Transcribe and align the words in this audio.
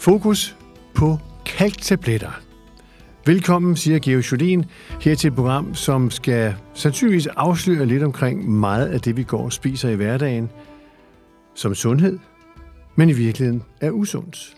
Fokus 0.00 0.56
på 0.94 1.18
kalktabletter. 1.46 2.40
Velkommen, 3.26 3.76
siger 3.76 3.98
Georg 3.98 4.32
Jolin, 4.32 4.64
her 5.00 5.14
til 5.14 5.28
et 5.28 5.34
program, 5.34 5.74
som 5.74 6.10
skal 6.10 6.54
sandsynligvis 6.74 7.26
afsløre 7.26 7.86
lidt 7.86 8.02
omkring 8.02 8.50
meget 8.50 8.86
af 8.86 9.00
det, 9.00 9.16
vi 9.16 9.22
går 9.22 9.44
og 9.44 9.52
spiser 9.52 9.88
i 9.88 9.94
hverdagen, 9.94 10.50
som 11.54 11.74
sundhed, 11.74 12.18
men 12.96 13.08
i 13.08 13.12
virkeligheden 13.12 13.62
er 13.80 13.90
usundt. 13.90 14.56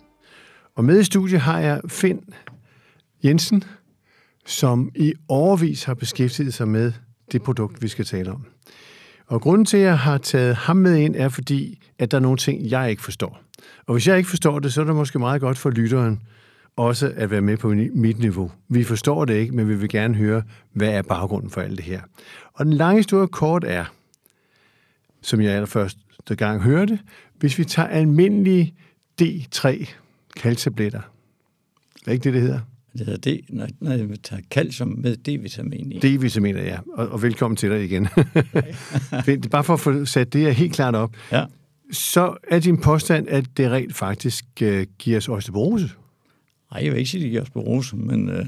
Og 0.74 0.84
med 0.84 1.00
i 1.00 1.04
studiet 1.04 1.40
har 1.40 1.60
jeg 1.60 1.80
Finn 1.88 2.20
Jensen, 3.24 3.64
som 4.46 4.90
i 4.94 5.12
overvis 5.28 5.84
har 5.84 5.94
beskæftiget 5.94 6.54
sig 6.54 6.68
med 6.68 6.92
det 7.32 7.42
produkt, 7.42 7.82
vi 7.82 7.88
skal 7.88 8.04
tale 8.04 8.32
om. 8.32 8.46
Og 9.32 9.40
grunden 9.40 9.64
til, 9.64 9.76
at 9.76 9.82
jeg 9.82 9.98
har 9.98 10.18
taget 10.18 10.54
ham 10.54 10.76
med 10.76 10.96
ind, 10.96 11.16
er 11.16 11.28
fordi, 11.28 11.82
at 11.98 12.10
der 12.10 12.16
er 12.16 12.20
nogle 12.20 12.36
ting, 12.36 12.70
jeg 12.70 12.90
ikke 12.90 13.02
forstår. 13.02 13.40
Og 13.86 13.94
hvis 13.94 14.08
jeg 14.08 14.18
ikke 14.18 14.28
forstår 14.28 14.58
det, 14.58 14.72
så 14.72 14.80
er 14.80 14.84
det 14.84 14.94
måske 14.94 15.18
meget 15.18 15.40
godt 15.40 15.58
for 15.58 15.70
lytteren 15.70 16.22
også 16.76 17.12
at 17.16 17.30
være 17.30 17.40
med 17.40 17.56
på 17.56 17.68
mit 17.94 18.18
niveau. 18.18 18.50
Vi 18.68 18.84
forstår 18.84 19.24
det 19.24 19.34
ikke, 19.34 19.54
men 19.54 19.68
vi 19.68 19.74
vil 19.74 19.88
gerne 19.88 20.14
høre, 20.14 20.42
hvad 20.72 20.88
er 20.88 21.02
baggrunden 21.02 21.50
for 21.50 21.60
alt 21.60 21.76
det 21.76 21.84
her. 21.84 22.00
Og 22.54 22.64
den 22.64 22.72
lange 22.72 22.98
historie 22.98 23.28
kort 23.28 23.64
er, 23.64 23.84
som 25.22 25.40
jeg 25.40 25.52
allerførste 25.52 26.34
gang 26.36 26.62
hørte, 26.62 26.98
hvis 27.38 27.58
vi 27.58 27.64
tager 27.64 27.88
almindelige 27.88 28.74
D3 29.22 29.94
kalktabletter. 30.36 31.00
Er 32.06 32.12
ikke 32.12 32.24
det, 32.24 32.32
det 32.32 32.42
hedder? 32.42 32.60
Det 32.98 33.06
hedder 33.06 33.30
D, 33.30 33.44
når, 33.48 33.68
når 33.80 33.92
jeg 33.92 34.08
tager 34.22 34.42
calcium 34.50 34.88
med 34.88 35.16
D-vitamin 35.16 35.92
i. 35.92 35.98
D-vitamin, 35.98 36.56
ja. 36.56 36.78
Og, 36.94 37.08
og 37.08 37.22
velkommen 37.22 37.56
til 37.56 37.70
dig 37.70 37.84
igen. 37.84 38.02
det 39.26 39.44
er 39.44 39.48
bare 39.50 39.64
for 39.64 39.74
at 39.74 39.80
få 39.80 40.04
sat 40.04 40.32
det 40.32 40.40
her 40.40 40.50
helt 40.50 40.72
klart 40.72 40.94
op. 40.94 41.16
Ja. 41.32 41.44
Så 41.92 42.36
er 42.50 42.58
din 42.58 42.80
påstand, 42.80 43.28
at 43.28 43.44
det 43.56 43.70
rent 43.70 43.94
faktisk 43.94 44.44
uh, 44.62 44.82
giver 44.98 45.16
os 45.16 45.28
osteoporose? 45.28 45.90
Nej, 46.72 46.84
jeg 46.84 46.92
vil 46.92 46.98
ikke 46.98 47.10
sige, 47.10 47.20
at 47.20 47.22
det 47.22 47.30
giver 47.30 47.42
osteoporose, 47.42 47.96
men 47.96 48.28
uh, 48.28 48.46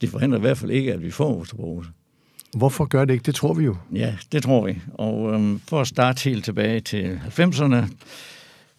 det 0.00 0.08
forhindrer 0.08 0.38
i 0.38 0.40
hvert 0.40 0.58
fald 0.58 0.70
ikke, 0.70 0.92
at 0.92 1.02
vi 1.02 1.10
får 1.10 1.40
osteoporose. 1.40 1.90
Hvorfor 2.56 2.84
gør 2.84 3.04
det 3.04 3.12
ikke? 3.14 3.22
Det 3.22 3.34
tror 3.34 3.54
vi 3.54 3.64
jo. 3.64 3.76
Ja, 3.94 4.16
det 4.32 4.42
tror 4.42 4.66
vi. 4.66 4.78
Og 4.94 5.22
um, 5.22 5.60
for 5.68 5.80
at 5.80 5.86
starte 5.86 6.24
helt 6.24 6.44
tilbage 6.44 6.80
til 6.80 7.20
90'erne, 7.38 7.86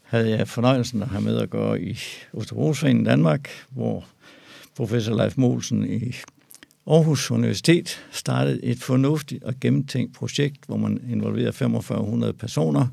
havde 0.05 0.29
jeg 0.29 0.47
fornøjelsen 0.47 1.01
at 1.01 1.07
have 1.07 1.21
med 1.21 1.37
at 1.37 1.49
gå 1.49 1.75
i 1.75 1.97
Osteoporosforeningen 2.33 3.05
Danmark, 3.05 3.49
hvor 3.69 4.05
professor 4.75 5.15
Leif 5.15 5.37
Molsen 5.37 5.85
i 5.89 6.15
Aarhus 6.87 7.31
Universitet 7.31 7.99
startede 8.11 8.63
et 8.63 8.83
fornuftigt 8.83 9.43
og 9.43 9.53
gennemtænkt 9.61 10.13
projekt, 10.13 10.65
hvor 10.65 10.77
man 10.77 11.01
involverer 11.09 11.51
4500 11.51 12.33
personer 12.33 12.87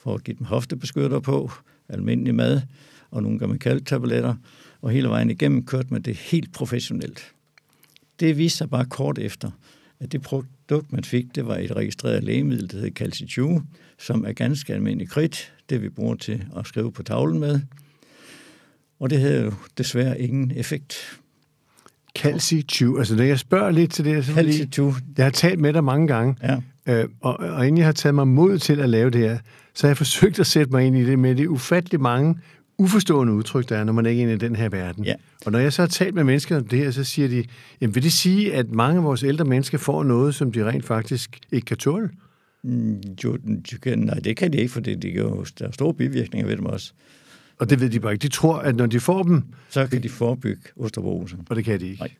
for 0.00 0.14
at 0.14 0.24
give 0.24 0.36
dem 0.38 0.46
hoftebeskytter 0.46 1.20
på, 1.20 1.50
almindelig 1.88 2.34
mad 2.34 2.60
og 3.10 3.22
nogle 3.22 3.38
gamle 3.38 3.58
kalktabletter, 3.58 4.34
og 4.80 4.90
hele 4.90 5.08
vejen 5.08 5.30
igennem 5.30 5.66
kørte 5.66 5.88
man 5.90 6.02
det 6.02 6.16
helt 6.16 6.52
professionelt. 6.52 7.32
Det 8.20 8.38
viste 8.38 8.58
sig 8.58 8.70
bare 8.70 8.84
kort 8.84 9.18
efter, 9.18 9.50
at 10.00 10.12
det 10.12 10.22
produkt, 10.22 10.92
man 10.92 11.04
fik, 11.04 11.34
det 11.34 11.46
var 11.46 11.56
et 11.56 11.76
registreret 11.76 12.24
lægemiddel, 12.24 12.70
der 12.70 12.76
hedder 12.76 12.90
Calcium, 12.90 13.66
som 13.98 14.24
er 14.24 14.32
ganske 14.32 14.74
almindelig 14.74 15.08
kridt, 15.08 15.52
det 15.70 15.82
vi 15.82 15.88
bruger 15.88 16.14
til 16.14 16.44
at 16.56 16.66
skrive 16.66 16.92
på 16.92 17.02
tavlen 17.02 17.40
med. 17.40 17.60
Og 19.00 19.10
det 19.10 19.20
havde 19.20 19.42
jo 19.44 19.52
desværre 19.78 20.20
ingen 20.20 20.52
effekt. 20.56 21.18
Calcium, 22.18 22.98
altså 22.98 23.16
når 23.16 23.22
jeg 23.24 23.38
spørger 23.38 23.70
lidt 23.70 23.90
til 23.92 24.04
det, 24.04 24.24
så 24.24 24.32
Calcium. 24.32 24.94
jeg 25.16 25.24
har 25.24 25.30
talt 25.30 25.60
med 25.60 25.72
dig 25.72 25.84
mange 25.84 26.06
gange, 26.08 26.36
Ja. 26.42 26.56
øh, 27.02 27.08
og, 27.20 27.40
og 27.40 27.66
inden 27.66 27.78
jeg 27.78 27.86
har 27.86 27.92
taget 27.92 28.14
mig 28.14 28.28
mod 28.28 28.58
til 28.58 28.80
at 28.80 28.88
lave 28.88 29.10
det 29.10 29.20
her, 29.20 29.38
så 29.74 29.86
har 29.86 29.90
jeg 29.90 29.96
forsøgt 30.06 30.38
at 30.40 30.46
sætte 30.46 30.72
mig 30.72 30.84
ind 30.86 30.96
i 30.96 31.04
det 31.04 31.18
med 31.18 31.34
det 31.34 31.46
ufattelig 31.46 32.00
mange 32.00 32.34
uforstående 32.78 33.32
udtryk, 33.32 33.68
der 33.68 33.76
er, 33.76 33.84
når 33.84 33.92
man 33.92 34.06
ikke 34.06 34.18
er 34.18 34.22
inde 34.22 34.34
i 34.34 34.38
den 34.38 34.56
her 34.56 34.68
verden. 34.68 35.04
Ja. 35.04 35.14
Og 35.46 35.52
når 35.52 35.58
jeg 35.58 35.72
så 35.72 35.82
har 35.82 35.86
talt 35.86 36.14
med 36.14 36.24
mennesker 36.24 36.56
om 36.56 36.66
det 36.66 36.78
her, 36.78 36.90
så 36.90 37.04
siger 37.04 37.28
de, 37.28 37.44
jamen 37.80 37.94
vil 37.94 38.02
det 38.02 38.12
sige, 38.12 38.54
at 38.54 38.70
mange 38.70 38.98
af 38.98 39.04
vores 39.04 39.22
ældre 39.22 39.44
mennesker 39.44 39.78
får 39.78 40.04
noget, 40.04 40.34
som 40.34 40.52
de 40.52 40.64
rent 40.68 40.84
faktisk 40.84 41.38
ikke 41.52 41.64
kan 41.64 41.76
tåle? 41.76 42.10
Mm, 42.64 43.00
Jo, 43.24 43.38
kan, 43.82 43.98
nej, 43.98 44.14
det 44.14 44.36
kan 44.36 44.52
de 44.52 44.58
ikke, 44.58 44.72
for 44.72 44.80
det, 44.80 45.02
de 45.02 45.10
kan 45.12 45.20
jo, 45.20 45.44
der 45.58 45.66
er 45.66 45.70
store 45.72 45.94
bivirkninger 45.94 46.46
ved 46.48 46.56
dem 46.56 46.66
også. 46.66 46.92
Og 47.58 47.70
det 47.70 47.80
ved 47.80 47.90
de 47.90 48.00
bare 48.00 48.12
ikke. 48.12 48.22
De 48.22 48.28
tror, 48.28 48.58
at 48.58 48.76
når 48.76 48.86
de 48.86 49.00
får 49.00 49.22
dem, 49.22 49.42
Så 49.70 49.86
kan 49.86 50.02
de 50.02 50.08
forebygge 50.08 50.62
osteoporose. 50.76 51.36
og 51.50 51.56
det 51.56 51.64
kan 51.64 51.80
de 51.80 51.86
ikke. 51.88 52.00
Nej. 52.00 52.12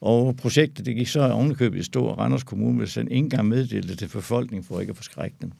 Og 0.00 0.36
projektet 0.36 0.86
det 0.86 0.96
gik 0.96 1.08
så 1.08 1.30
ovenikøbet 1.30 1.78
i 1.78 1.82
Stor 1.82 2.14
Randers 2.14 2.42
Kommune, 2.42 2.78
hvis 2.78 2.94
den 2.94 3.08
ikke 3.08 3.18
engang 3.24 3.48
meddelte 3.48 3.96
til 3.96 4.08
befolkningen 4.08 4.64
for 4.64 4.80
ikke 4.80 4.90
at 4.90 4.96
forskrække 4.96 5.36
dem. 5.42 5.52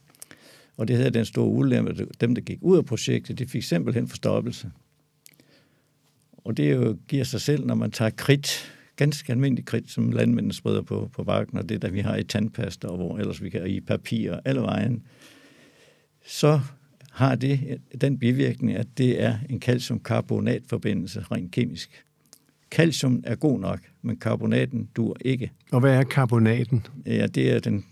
Og 0.76 0.88
det 0.88 0.97
havde 0.97 1.10
den 1.10 1.25
store 1.25 1.47
ulempe, 1.47 2.06
dem, 2.20 2.34
der 2.34 2.43
gik 2.43 2.59
ud 2.60 2.76
af 2.76 2.84
projektet, 2.84 3.38
de 3.38 3.47
fik 3.47 3.62
simpelthen 3.62 4.09
forstoppelse. 4.09 4.70
Og 6.44 6.56
det 6.56 6.72
jo 6.72 6.97
giver 7.09 7.25
sig 7.25 7.41
selv, 7.41 7.66
når 7.66 7.75
man 7.75 7.91
tager 7.91 8.10
kridt, 8.10 8.72
ganske 8.97 9.32
almindelig 9.32 9.64
kridt, 9.64 9.91
som 9.91 10.12
landmændene 10.12 10.54
spreder 10.54 10.82
på, 10.82 11.10
på 11.14 11.25
bakken, 11.25 11.59
og 11.59 11.69
det 11.69 11.82
der 11.82 11.91
vi 11.91 12.00
har 12.00 12.16
i 12.16 12.25
tandpasta, 12.25 12.88
og 12.88 12.97
hvor 12.97 13.19
ellers 13.19 13.43
vi 13.43 13.50
kan 13.50 13.66
i 13.66 13.81
papir, 13.81 14.37
alle 14.44 14.60
vejen, 14.60 15.03
så 16.26 16.60
har 17.12 17.34
det 17.34 17.80
den 18.00 18.18
bivirkning, 18.18 18.76
at 18.76 18.86
det 18.98 19.22
er 19.22 19.38
en 19.50 19.60
calciumkarbonatforbindelse 19.60 21.24
rent 21.30 21.52
kemisk. 21.52 22.04
Calcium 22.70 23.22
er 23.24 23.34
god 23.34 23.60
nok, 23.60 23.80
men 24.02 24.16
karbonaten 24.16 24.88
dur 24.96 25.16
ikke. 25.20 25.50
Og 25.72 25.80
hvad 25.80 25.94
er 25.94 26.02
karbonaten? 26.02 26.86
Ja, 27.06 27.26
det 27.26 27.52
er, 27.52 27.60
den, 27.60 27.84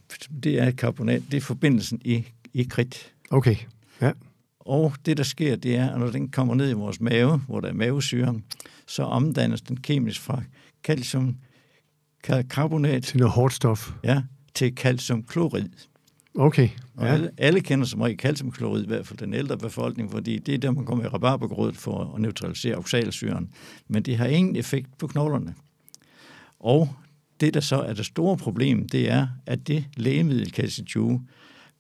det 0.43 0.59
er 0.61 0.71
karbonat, 0.71 1.23
det 1.31 1.37
er 1.37 1.41
forbindelsen 1.41 2.01
i, 2.05 2.25
i 2.53 2.63
kridt. 2.63 3.13
Okay, 3.31 3.57
ja. 4.01 4.13
Og 4.61 4.93
det, 5.07 5.17
der 5.17 5.23
sker, 5.23 5.57
det 5.57 5.77
er, 5.77 5.91
at 5.91 6.01
når 6.01 6.11
den 6.11 6.29
kommer 6.29 6.55
ned 6.55 6.71
i 6.71 6.73
vores 6.73 7.01
mave, 7.01 7.39
hvor 7.39 7.61
der 7.61 7.69
er 7.69 7.73
mavesyre, 7.73 8.41
så 8.87 9.03
omdannes 9.03 9.61
den 9.61 9.77
kemisk 9.77 10.21
fra 10.21 10.43
calcium 10.85 11.37
karbonat 12.51 13.03
Til 13.03 13.19
noget 13.19 13.33
hårdt 13.33 13.55
stof. 13.55 13.93
ja, 14.05 14.23
til 14.55 14.73
calciumklorid. 14.77 15.69
Okay, 16.35 16.69
Og 16.97 17.07
ja. 17.07 17.13
alle, 17.13 17.31
alle 17.39 17.61
kender 17.61 17.87
som 17.87 18.01
regel 18.01 18.19
calciumklorid, 18.19 18.83
i 18.83 18.87
hvert 18.87 19.07
fald 19.07 19.19
den 19.19 19.35
ældre 19.35 19.59
befolkning, 19.59 20.11
fordi 20.11 20.39
det 20.39 20.55
er 20.55 20.59
der, 20.59 20.71
man 20.71 20.85
kommer 20.85 21.05
i 21.05 21.09
rabarbergrødet 21.09 21.77
for 21.77 22.15
at 22.15 22.21
neutralisere 22.21 22.77
oxalsyren. 22.77 23.51
Men 23.89 24.03
det 24.03 24.17
har 24.17 24.27
ingen 24.27 24.57
effekt 24.57 24.99
på 24.99 25.07
knoglerne. 25.07 25.55
Og 26.61 26.89
det, 27.41 27.55
der 27.55 27.61
så 27.61 27.77
er 27.77 27.93
det 27.93 28.07
store 28.07 28.37
problem, 28.37 28.89
det 28.89 29.11
er, 29.11 29.27
at 29.47 29.69
det 29.69 29.85
lægemiddel 29.97 30.51
calcium 30.51 31.27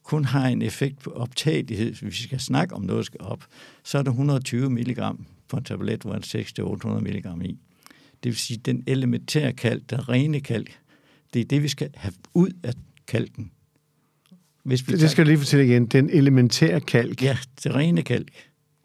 kun 0.02 0.24
har 0.24 0.48
en 0.48 0.62
effekt 0.62 0.98
på 0.98 1.10
optagelighed. 1.10 1.94
Hvis 1.94 2.02
vi 2.02 2.22
skal 2.22 2.40
snakke 2.40 2.74
om 2.74 2.82
noget, 2.82 3.06
skal 3.06 3.20
op, 3.20 3.44
så 3.84 3.98
er 3.98 4.02
det 4.02 4.10
120 4.10 4.70
mg 4.70 5.00
på 5.48 5.56
en 5.56 5.64
tablet, 5.64 6.02
hvor 6.02 6.14
er 6.14 6.96
600-800 6.98 7.00
mg 7.00 7.46
i. 7.46 7.58
Det 8.22 8.30
vil 8.30 8.36
sige, 8.36 8.56
den 8.56 8.84
elementære 8.86 9.52
kalk, 9.52 9.90
den 9.90 10.08
rene 10.08 10.40
kalk, 10.40 10.78
det 11.34 11.40
er 11.40 11.44
det, 11.44 11.62
vi 11.62 11.68
skal 11.68 11.90
have 11.94 12.14
ud 12.34 12.50
af 12.62 12.72
kalken. 13.06 13.50
Hvis 14.62 14.88
vi 14.88 14.92
Det, 14.92 15.00
det 15.00 15.10
skal 15.10 15.24
du 15.24 15.28
lige 15.28 15.38
fortælle 15.38 15.66
igen. 15.66 15.86
Den 15.86 16.10
elementære 16.10 16.80
kalk, 16.80 17.22
Ja, 17.22 17.38
det 17.64 17.74
rene 17.74 18.02
kalk. 18.02 18.28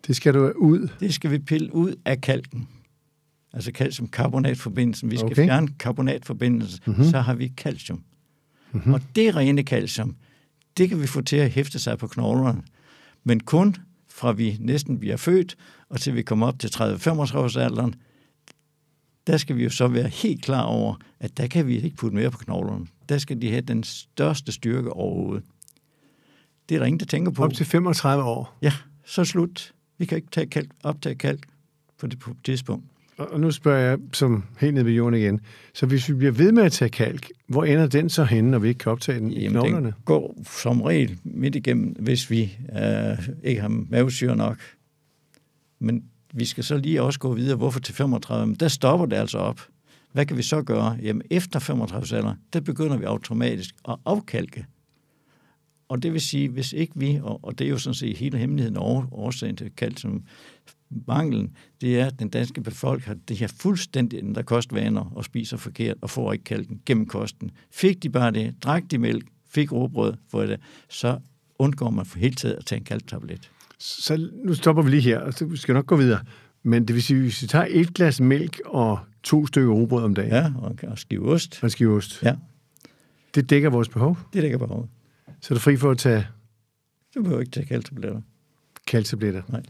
det 0.08 0.16
skal 0.16 0.34
du 0.34 0.52
ud. 0.56 0.88
Det 1.00 1.14
skal 1.14 1.32
vi 1.32 1.40
pille 1.40 1.74
ud 1.76 1.96
af 2.06 2.22
kalken. 2.22 2.68
Altså 3.54 3.72
calciumkarbonatforbindelsen. 3.72 5.12
Vi 5.12 5.16
skal 5.18 5.26
Okay. 5.32 5.46
fjerne 5.46 5.68
karbonatforbindelsen, 5.80 6.80
Mhm. 6.86 6.96
mm-hmm. 6.96 7.12
så 7.12 7.20
har 7.20 7.34
vi 7.34 7.54
calcium. 7.58 7.98
Mhm. 7.98 8.06
Mm-hmm. 8.78 8.94
Og 8.94 9.02
det 9.16 9.36
rene 9.36 9.62
calcium, 9.62 10.16
det 10.78 10.90
kan 10.90 11.02
vi 11.02 11.08
få 11.08 11.22
til 11.22 11.36
at 11.36 11.52
hæfte 11.52 11.80
sig 11.80 11.98
på 11.98 12.08
knoglerne. 12.08 12.62
Men 13.24 13.40
kun 13.40 13.76
fra 14.10 14.32
vi 14.32 14.58
næsten 14.60 15.00
bliver 15.00 15.18
født, 15.18 15.56
og 15.90 16.00
til 16.02 16.16
vi 16.16 16.22
kommer 16.22 16.48
op 16.48 16.60
til 16.60 16.68
30-35 16.68 17.38
års 17.38 17.56
alderen, 17.58 17.96
der 19.28 19.38
skal 19.38 19.58
vi 19.58 19.64
jo 19.64 19.70
så 19.70 19.88
være 19.88 20.08
helt 20.08 20.42
klar 20.44 20.62
over, 20.64 20.96
at 21.20 21.38
der 21.38 21.48
kan 21.48 21.68
vi 21.68 21.76
ikke 21.82 21.96
putte 21.98 22.16
mere 22.18 22.32
på 22.32 22.38
knoglerne. 22.38 22.86
Der 23.10 23.18
skal 23.18 23.42
de 23.42 23.50
have 23.50 23.62
den 23.62 23.84
største 23.84 24.52
styrke 24.52 24.90
overhovedet. 24.94 25.44
Det 26.70 26.76
er 26.76 26.80
der 26.80 26.86
ingen, 26.86 27.00
der 27.00 27.06
tænker 27.06 27.32
på. 27.32 27.44
Op 27.44 27.54
til 27.54 27.66
35 27.66 28.24
år. 28.24 28.58
Ja, 28.62 28.74
så 29.06 29.26
slut. 29.26 29.74
Vi 29.98 30.06
kan 30.06 30.16
ikke 30.16 30.28
tage 30.32 30.48
kalk, 30.48 30.70
optage 30.84 31.16
kalk 31.16 31.40
på 32.00 32.08
det 32.08 32.20
tidspunkt. 32.44 32.86
Og 33.18 33.40
nu 33.40 33.52
spørger 33.52 33.80
jeg 33.80 33.98
som 34.14 34.44
helt 34.60 34.74
ned 34.74 34.84
ved 34.84 34.92
jorden 34.92 35.20
igen. 35.20 35.40
Så 35.74 35.86
hvis 35.86 36.10
vi 36.10 36.14
bliver 36.14 36.32
ved 36.32 36.52
med 36.52 36.64
at 36.64 36.72
tage 36.72 36.90
kalk, 36.90 37.30
hvor 37.48 37.64
ender 37.66 37.88
den 37.88 38.10
så 38.10 38.24
henne, 38.24 38.52
når 38.52 38.60
vi 38.60 38.68
ikke 38.68 38.78
kan 38.78 38.92
optage 38.92 39.20
den 39.20 39.32
i 39.32 39.42
Jamen, 39.42 39.52
knoglerne? 39.52 39.86
den 39.86 39.94
går 40.06 40.44
som 40.62 40.82
regel 40.82 41.20
midt 41.24 41.56
igennem, 41.56 41.96
hvis 42.00 42.30
vi 42.30 42.58
øh, 42.80 43.30
ikke 43.44 43.62
har 43.62 43.68
mavesyre 43.68 44.36
nok. 44.36 44.58
Men 45.80 46.04
vi 46.34 46.46
skal 46.46 46.64
så 46.64 46.78
lige 46.78 47.02
også 47.02 47.20
gå 47.20 47.34
videre. 47.34 47.58
Hvorfor 47.58 47.80
til 47.80 47.96
35? 47.96 48.48
Men 48.48 48.56
der 48.56 48.68
stopper 48.68 49.06
det 49.06 49.16
altså 49.16 49.38
op. 49.38 49.62
Hvad 50.12 50.26
kan 50.26 50.38
vi 50.38 50.44
så 50.44 50.62
gøre? 50.62 50.98
Jamen, 51.02 51.22
efter 51.30 51.60
35 51.60 52.18
alder, 52.18 52.34
der 52.54 52.62
begynder 52.62 52.98
vi 52.98 53.04
automatisk 53.04 53.76
at 53.90 53.96
afkalke. 54.06 54.66
Og 55.90 56.04
det 56.04 56.14
vil 56.14 56.22
sige, 56.22 56.50
hvis 56.50 56.74
ikke 56.74 56.94
vi, 56.96 57.20
og, 57.24 57.40
og 57.46 57.60
det 57.60 57.66
er 57.66 57.70
jo 57.70 57.78
sådan 57.78 57.94
set 57.94 58.18
hele 58.18 58.38
hemmeligheden 58.38 58.78
og 58.78 59.06
årsagen 59.12 59.56
til 59.56 59.72
calcium, 59.78 60.24
manglen, 61.08 61.56
det 61.82 62.00
er, 62.00 62.06
at 62.06 62.20
den 62.20 62.30
danske 62.30 62.62
befolkning 62.62 63.08
har 63.08 63.18
det 63.28 63.38
her 63.38 63.48
fuldstændig 63.48 64.20
ændrede 64.20 64.46
kostvaner 64.46 65.12
og 65.16 65.26
spiser 65.26 65.58
forkert 65.58 65.98
og 66.02 66.10
får 66.10 66.34
ikke 66.34 66.44
kalken 66.44 66.82
gennem 66.86 67.06
kosten. 67.06 67.52
Fik 67.72 68.04
de 68.04 68.10
bare 68.10 68.32
det, 68.32 68.56
drak 68.64 68.84
de 68.92 68.98
mælk, 68.98 69.26
fik 69.50 69.72
råbrød 69.72 70.14
for 70.32 70.42
det, 70.42 70.60
så 70.90 71.20
undgår 71.60 71.90
man 71.90 72.06
for 72.06 72.20
hele 72.20 72.36
tiden 72.36 72.58
at 72.58 72.66
tage 72.66 72.80
en 72.80 72.86
kalktablet. 72.86 73.52
Så 73.80 74.30
nu 74.46 74.54
stopper 74.54 74.82
vi 74.84 74.90
lige 74.90 75.02
her, 75.02 75.20
og 75.20 75.34
så 75.34 75.46
vi 75.46 75.58
skal 75.58 75.74
nok 75.74 75.86
gå 75.86 75.96
videre. 75.96 76.20
Men 76.64 76.88
det 76.88 76.94
vil 76.94 77.04
sige, 77.04 77.20
hvis 77.22 77.42
vi 77.42 77.48
tager 77.48 77.66
et 77.70 77.94
glas 77.94 78.22
mælk 78.22 78.60
og 78.66 79.00
to 79.24 79.48
stykker 79.48 79.74
rugbrød 79.74 80.04
om 80.04 80.16
dagen, 80.16 80.32
Ja, 80.32 80.52
og, 80.58 80.76
og 80.84 81.00
skive 81.00 81.30
ost. 81.32 81.60
og 81.62 81.66
en 81.66 81.70
skive 81.70 81.96
ost, 81.96 82.24
Ja, 82.24 82.36
det 83.36 83.50
dækker 83.50 83.70
vores 83.70 83.90
behov. 83.90 84.18
det 84.34 84.44
dækker 84.44 84.58
behovet. 84.58 84.88
Så 85.42 85.54
er 85.54 85.56
du 85.56 85.60
fri 85.60 85.78
for 85.78 85.92
at 85.92 85.98
tage 85.98 86.28
Du 87.16 87.22
behøver 87.24 87.42
ikke 87.42 87.52
tage 87.52 87.66
kalktabletter. 87.66 88.22
kalktabletter. 88.88 89.42
Nej. 89.50 89.62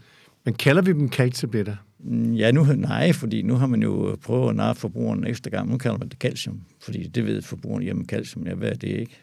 Men 0.44 0.54
kalder 0.54 0.82
vi 0.82 0.92
dem 0.92 1.08
kalktabletter? 1.08 1.76
Mm, 1.98 2.32
Ja, 2.34 2.50
nu, 2.50 2.64
nej, 2.64 3.12
fordi 3.12 3.42
nu 3.42 3.54
har 3.54 3.66
man 3.66 3.82
jo 3.82 4.16
prøvet 4.22 4.50
at 4.50 4.56
narre 4.56 4.74
forbrugeren 4.74 5.18
en 5.18 5.26
ekstra 5.26 5.50
gang. 5.50 5.70
Nu 5.70 5.78
kalder 5.78 5.98
man 5.98 6.08
det 6.08 6.18
calcium, 6.18 6.60
fordi 6.80 7.08
det 7.08 7.26
ved 7.26 7.42
forbrugeren, 7.42 7.82
jamen 7.82 8.06
calcium, 8.06 8.46
ja, 8.46 8.54
hvad 8.54 8.68
er 8.70 8.74
det 8.74 8.88
ikke? 8.88 9.20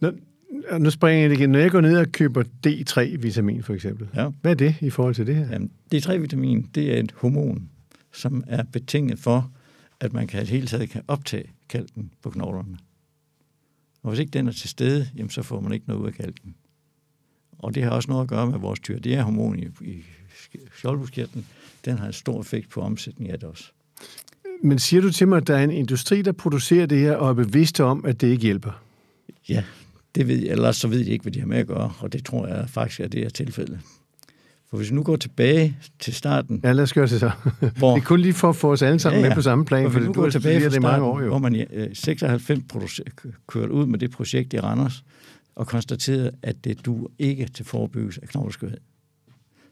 Nå, 0.00 0.12
nu 0.78 0.90
springer 0.90 1.22
jeg 1.28 1.32
igen. 1.38 1.50
Når 1.50 1.58
jeg 1.58 1.70
går 1.70 1.80
ned 1.80 1.98
og 1.98 2.06
køber 2.12 2.42
D3-vitamin 2.66 3.62
for 3.62 3.74
eksempel, 3.74 4.08
Ja. 4.14 4.28
hvad 4.40 4.50
er 4.50 4.54
det 4.54 4.74
i 4.80 4.90
forhold 4.90 5.14
til 5.14 5.26
det 5.26 5.36
her? 5.36 5.48
Jamen, 5.52 5.70
D3-vitamin, 5.94 6.70
det 6.74 6.94
er 6.96 7.00
et 7.00 7.12
hormon, 7.16 7.68
som 8.12 8.44
er 8.46 8.62
betinget 8.72 9.18
for, 9.18 9.52
at 10.00 10.12
man 10.12 10.26
kan 10.26 10.38
i 10.38 10.40
det 10.40 10.48
hele 10.48 10.66
taget 10.66 10.90
kan 10.90 11.02
optage 11.08 11.50
kalken 11.68 12.10
på 12.22 12.30
knoglerne. 12.30 12.76
Og 14.06 14.10
hvis 14.10 14.20
ikke 14.20 14.30
den 14.30 14.48
er 14.48 14.52
til 14.52 14.68
stede, 14.68 15.08
jamen, 15.16 15.30
så 15.30 15.42
får 15.42 15.60
man 15.60 15.72
ikke 15.72 15.88
noget 15.88 16.02
ud 16.02 16.06
af 16.06 16.14
kalken. 16.14 16.54
Og 17.58 17.74
det 17.74 17.82
har 17.82 17.90
også 17.90 18.10
noget 18.10 18.22
at 18.22 18.28
gøre 18.28 18.46
med 18.46 18.58
vores 18.58 18.80
tyreoidea-hormon 18.80 19.58
i, 19.58 19.68
i 19.80 20.02
skjoldbuskirtlen. 20.76 21.46
Den 21.84 21.98
har 21.98 22.06
en 22.06 22.12
stor 22.12 22.40
effekt 22.40 22.70
på 22.70 22.80
omsætningen 22.80 23.32
af 23.32 23.40
det 23.40 23.48
også. 23.48 23.64
Men 24.62 24.78
siger 24.78 25.00
du 25.00 25.12
til 25.12 25.28
mig, 25.28 25.36
at 25.36 25.46
der 25.46 25.56
er 25.56 25.64
en 25.64 25.70
industri, 25.70 26.22
der 26.22 26.32
producerer 26.32 26.86
det 26.86 26.98
her, 26.98 27.12
og 27.16 27.28
er 27.28 27.34
bevidste 27.34 27.84
om, 27.84 28.04
at 28.04 28.20
det 28.20 28.26
ikke 28.26 28.42
hjælper? 28.42 28.82
Ja, 29.48 29.64
det 30.14 30.28
ved 30.28 30.38
jeg, 30.38 30.52
ellers 30.52 30.76
så 30.76 30.88
ved 30.88 31.04
de 31.04 31.10
ikke, 31.10 31.22
hvad 31.22 31.32
de 31.32 31.40
har 31.40 31.46
med 31.46 31.58
at 31.58 31.66
gøre, 31.66 31.92
og 31.98 32.12
det 32.12 32.24
tror 32.24 32.46
jeg 32.46 32.70
faktisk 32.70 33.00
er 33.00 33.08
det 33.08 33.20
her 33.20 33.28
tilfælde. 33.28 33.80
For 34.76 34.78
hvis 34.78 34.90
vi 34.90 34.94
nu 34.94 35.02
går 35.02 35.16
tilbage 35.16 35.76
til 35.98 36.14
starten, 36.14 36.60
Ja, 36.64 36.72
lad 36.72 36.82
os 36.82 36.92
gøre 36.92 37.06
det 37.06 37.20
så. 37.20 37.30
hvor... 37.78 37.94
Det 37.94 38.02
er 38.02 38.04
kun 38.06 38.20
lige 38.20 38.32
for 38.34 38.48
at 38.48 38.56
få 38.56 38.72
os 38.72 38.82
alle 38.82 38.98
sammen 38.98 39.20
ja, 39.20 39.24
ja. 39.24 39.28
med 39.30 39.34
på 39.36 39.42
samme 39.42 39.64
plan, 39.64 39.92
for 39.92 40.00
du 40.00 40.12
går 40.12 40.22
har 40.22 40.30
tilbage 40.30 40.64
det 40.64 40.76
i 40.76 40.78
mange 40.78 41.04
år 41.04 41.20
jo. 41.20 41.28
hvor 41.28 41.38
man 41.38 41.54
i 41.54 41.64
øh, 41.72 41.88
96 41.94 42.60
produ- 42.72 43.30
kørte 43.48 43.72
ud 43.72 43.86
med 43.86 43.98
det 43.98 44.10
projekt 44.10 44.52
i 44.54 44.60
Randers, 44.60 45.04
og 45.54 45.66
konstaterede, 45.66 46.30
at 46.42 46.64
det 46.64 46.86
du 46.86 47.08
ikke 47.18 47.46
til 47.46 47.64
forebyggelse 47.64 48.20
af 48.22 48.28
knogleskørhed. 48.28 48.78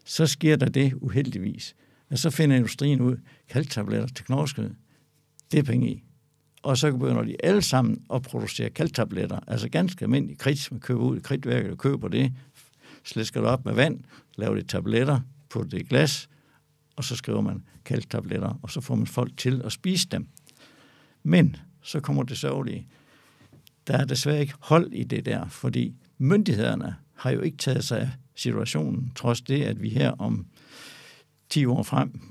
Så 0.05 0.25
sker 0.27 0.55
der 0.55 0.65
det 0.69 0.93
uheldigvis, 0.93 1.75
at 2.09 2.19
så 2.19 2.29
finder 2.29 2.55
industrien 2.55 3.01
ud, 3.01 3.15
kalktabletter 3.49 4.07
til 4.07 4.25
knogleskørhed, 4.25 4.71
det 5.51 5.59
er 5.59 5.63
penge 5.63 5.89
i. 5.89 6.03
Og 6.63 6.77
så 6.77 6.91
begynder 6.91 7.23
de 7.23 7.35
alle 7.43 7.61
sammen 7.61 8.01
at 8.13 8.21
producere 8.21 8.69
kalktabletter, 8.69 9.39
altså 9.47 9.69
ganske 9.69 10.05
almindelige 10.05 10.37
kridt, 10.37 10.71
man 10.71 10.79
køber 10.79 11.01
ud 11.01 11.17
i 11.17 11.19
kridtværket 11.19 11.71
og 11.71 11.77
køber 11.77 12.07
det, 12.07 12.31
slæsker 13.05 13.41
det 13.41 13.49
op 13.49 13.65
med 13.65 13.73
vand, 13.73 13.99
laver 14.35 14.55
det 14.55 14.69
tabletter, 14.69 15.19
putter 15.49 15.69
det 15.69 15.79
i 15.79 15.83
glas, 15.83 16.29
og 16.95 17.03
så 17.03 17.15
skriver 17.15 17.41
man 17.41 17.63
kalktabletter, 17.85 18.59
og 18.61 18.71
så 18.71 18.81
får 18.81 18.95
man 18.95 19.07
folk 19.07 19.37
til 19.37 19.61
at 19.65 19.71
spise 19.71 20.07
dem. 20.07 20.27
Men 21.23 21.55
så 21.81 21.99
kommer 21.99 22.23
det 22.23 22.37
sørgelige. 22.37 22.87
Der 23.87 23.97
er 23.97 24.05
desværre 24.05 24.41
ikke 24.41 24.53
hold 24.59 24.93
i 24.93 25.03
det 25.03 25.25
der, 25.25 25.47
fordi 25.47 25.95
myndighederne 26.17 26.95
har 27.13 27.29
jo 27.31 27.41
ikke 27.41 27.57
taget 27.57 27.83
sig 27.83 27.99
af 27.99 28.09
situationen, 28.35 29.11
trods 29.15 29.41
det, 29.41 29.63
at 29.63 29.81
vi 29.81 29.89
her 29.89 30.11
om 30.11 30.45
10 31.49 31.65
år 31.65 31.83
frem 31.83 32.21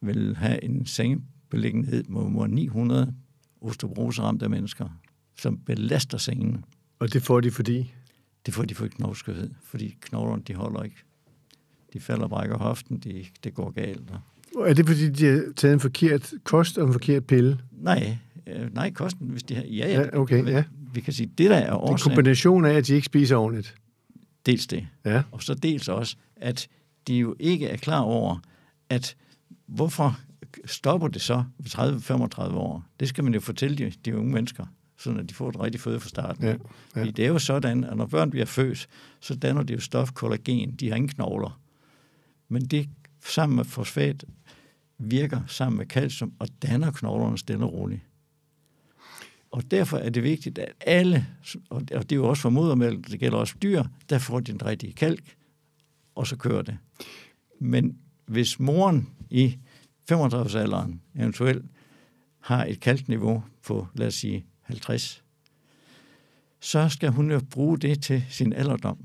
vil 0.00 0.36
have 0.36 0.64
en 0.64 0.86
sengebeliggenhed 0.86 2.04
mod 2.08 2.48
900 2.48 3.14
osteoporoseramte 3.60 4.48
mennesker, 4.48 4.88
som 5.38 5.58
belaster 5.58 6.18
sengen. 6.18 6.64
Og 6.98 7.12
det 7.12 7.22
får 7.22 7.40
de, 7.40 7.50
fordi... 7.50 7.92
Det 8.46 8.54
får 8.54 8.62
de 8.64 8.84
ikke 8.84 8.96
knogleskørhed, 8.96 9.50
fordi 9.64 9.96
knoglerne 10.00 10.42
de 10.42 10.54
holder 10.54 10.82
ikke. 10.82 10.96
De 11.92 12.00
falder 12.00 12.24
og 12.24 12.30
brækker 12.30 12.58
hoften, 12.58 12.98
de, 12.98 13.24
det 13.44 13.54
går 13.54 13.70
galt. 13.70 14.02
Og 14.56 14.70
er 14.70 14.74
det, 14.74 14.86
fordi 14.86 15.10
de 15.10 15.26
har 15.26 15.42
taget 15.56 15.74
en 15.74 15.80
forkert 15.80 16.32
kost 16.44 16.78
og 16.78 16.86
en 16.86 16.92
forkert 16.92 17.24
pille? 17.26 17.58
Nej, 17.72 18.18
øh, 18.46 18.74
nej, 18.74 18.92
kosten, 18.92 19.28
hvis 19.28 19.42
de 19.42 19.54
har... 19.54 19.62
Ja, 19.62 19.92
Ja, 20.02 20.18
okay, 20.18 20.44
vi, 20.44 20.50
ja. 20.50 20.64
Vi 20.92 21.00
kan 21.00 21.12
sige, 21.12 21.30
det 21.38 21.50
der 21.50 21.56
er 21.56 21.66
En 21.66 21.72
årsagen, 21.80 21.98
kombination 22.14 22.64
af, 22.64 22.72
at 22.74 22.86
de 22.86 22.94
ikke 22.94 23.04
spiser 23.06 23.36
ordentligt. 23.36 23.74
dels 24.46 24.66
det, 24.66 24.86
Ja. 25.04 25.22
og 25.32 25.42
så 25.42 25.54
dels 25.54 25.88
også, 25.88 26.16
at 26.36 26.68
de 27.06 27.14
jo 27.14 27.36
ikke 27.38 27.66
er 27.66 27.76
klar 27.76 28.00
over, 28.00 28.38
at 28.90 29.16
hvorfor 29.66 30.18
stopper 30.64 31.08
det 31.08 31.22
så 31.22 31.44
ved 31.58 31.70
30-35 32.50 32.54
år? 32.54 32.84
Det 33.00 33.08
skal 33.08 33.24
man 33.24 33.34
jo 33.34 33.40
fortælle 33.40 33.76
de, 33.76 33.92
de 34.04 34.16
unge 34.16 34.32
mennesker, 34.32 34.66
sådan 34.98 35.20
at 35.20 35.28
de 35.28 35.34
får 35.34 35.48
et 35.48 35.60
rigtigt 35.60 35.82
føde 35.82 36.00
fra 36.00 36.08
starten. 36.08 36.44
Ja, 36.44 36.50
Ja. 36.50 36.56
Fordi 37.00 37.10
det 37.10 37.24
er 37.24 37.28
jo 37.28 37.38
sådan, 37.38 37.84
at 37.84 37.96
når 37.96 38.06
børn 38.06 38.30
bliver 38.30 38.46
født, 38.46 38.88
så 39.20 39.34
danner 39.34 39.62
de 39.62 39.72
jo 39.72 39.80
stof 39.80 40.12
kollagen. 40.12 40.72
De 40.72 40.88
har 40.88 40.96
ingen 40.96 41.08
knogler. 41.08 41.60
Men 42.48 42.64
det 42.64 42.88
sammen 43.24 43.56
med 43.56 43.64
fosfat 43.64 44.24
virker 44.98 45.40
sammen 45.46 45.78
med 45.78 45.86
calcium 45.86 46.32
og 46.38 46.48
danner 46.62 46.90
knoglerne 46.92 47.38
stille 47.38 47.64
og 47.64 47.72
roligt. 47.72 48.00
Og 49.50 49.70
derfor 49.70 49.96
er 49.96 50.10
det 50.10 50.22
vigtigt, 50.22 50.58
at 50.58 50.72
alle, 50.80 51.26
og 51.70 51.88
det 51.90 52.12
er 52.12 52.16
jo 52.16 52.28
også 52.28 52.42
for 52.42 52.50
modermælk, 52.50 53.10
det 53.10 53.20
gælder 53.20 53.38
også 53.38 53.54
dyr, 53.62 53.84
der 54.10 54.18
får 54.18 54.40
de 54.40 54.52
den 54.52 54.66
rigtige 54.66 54.92
kalk, 54.92 55.36
og 56.14 56.26
så 56.26 56.36
kører 56.36 56.62
det. 56.62 56.78
Men 57.60 57.98
hvis 58.26 58.60
moren 58.60 59.08
i 59.30 59.58
35-alderen 60.12 61.00
eventuelt 61.14 61.64
har 62.40 62.64
et 62.64 62.80
kalkniveau 62.80 63.44
på, 63.66 63.86
lad 63.94 64.06
os 64.06 64.14
sige, 64.14 64.46
50, 64.66 65.22
så 66.60 66.88
skal 66.88 67.10
hun 67.10 67.30
jo 67.30 67.40
bruge 67.50 67.78
det 67.78 68.02
til 68.02 68.24
sin 68.30 68.52
alderdom. 68.52 68.98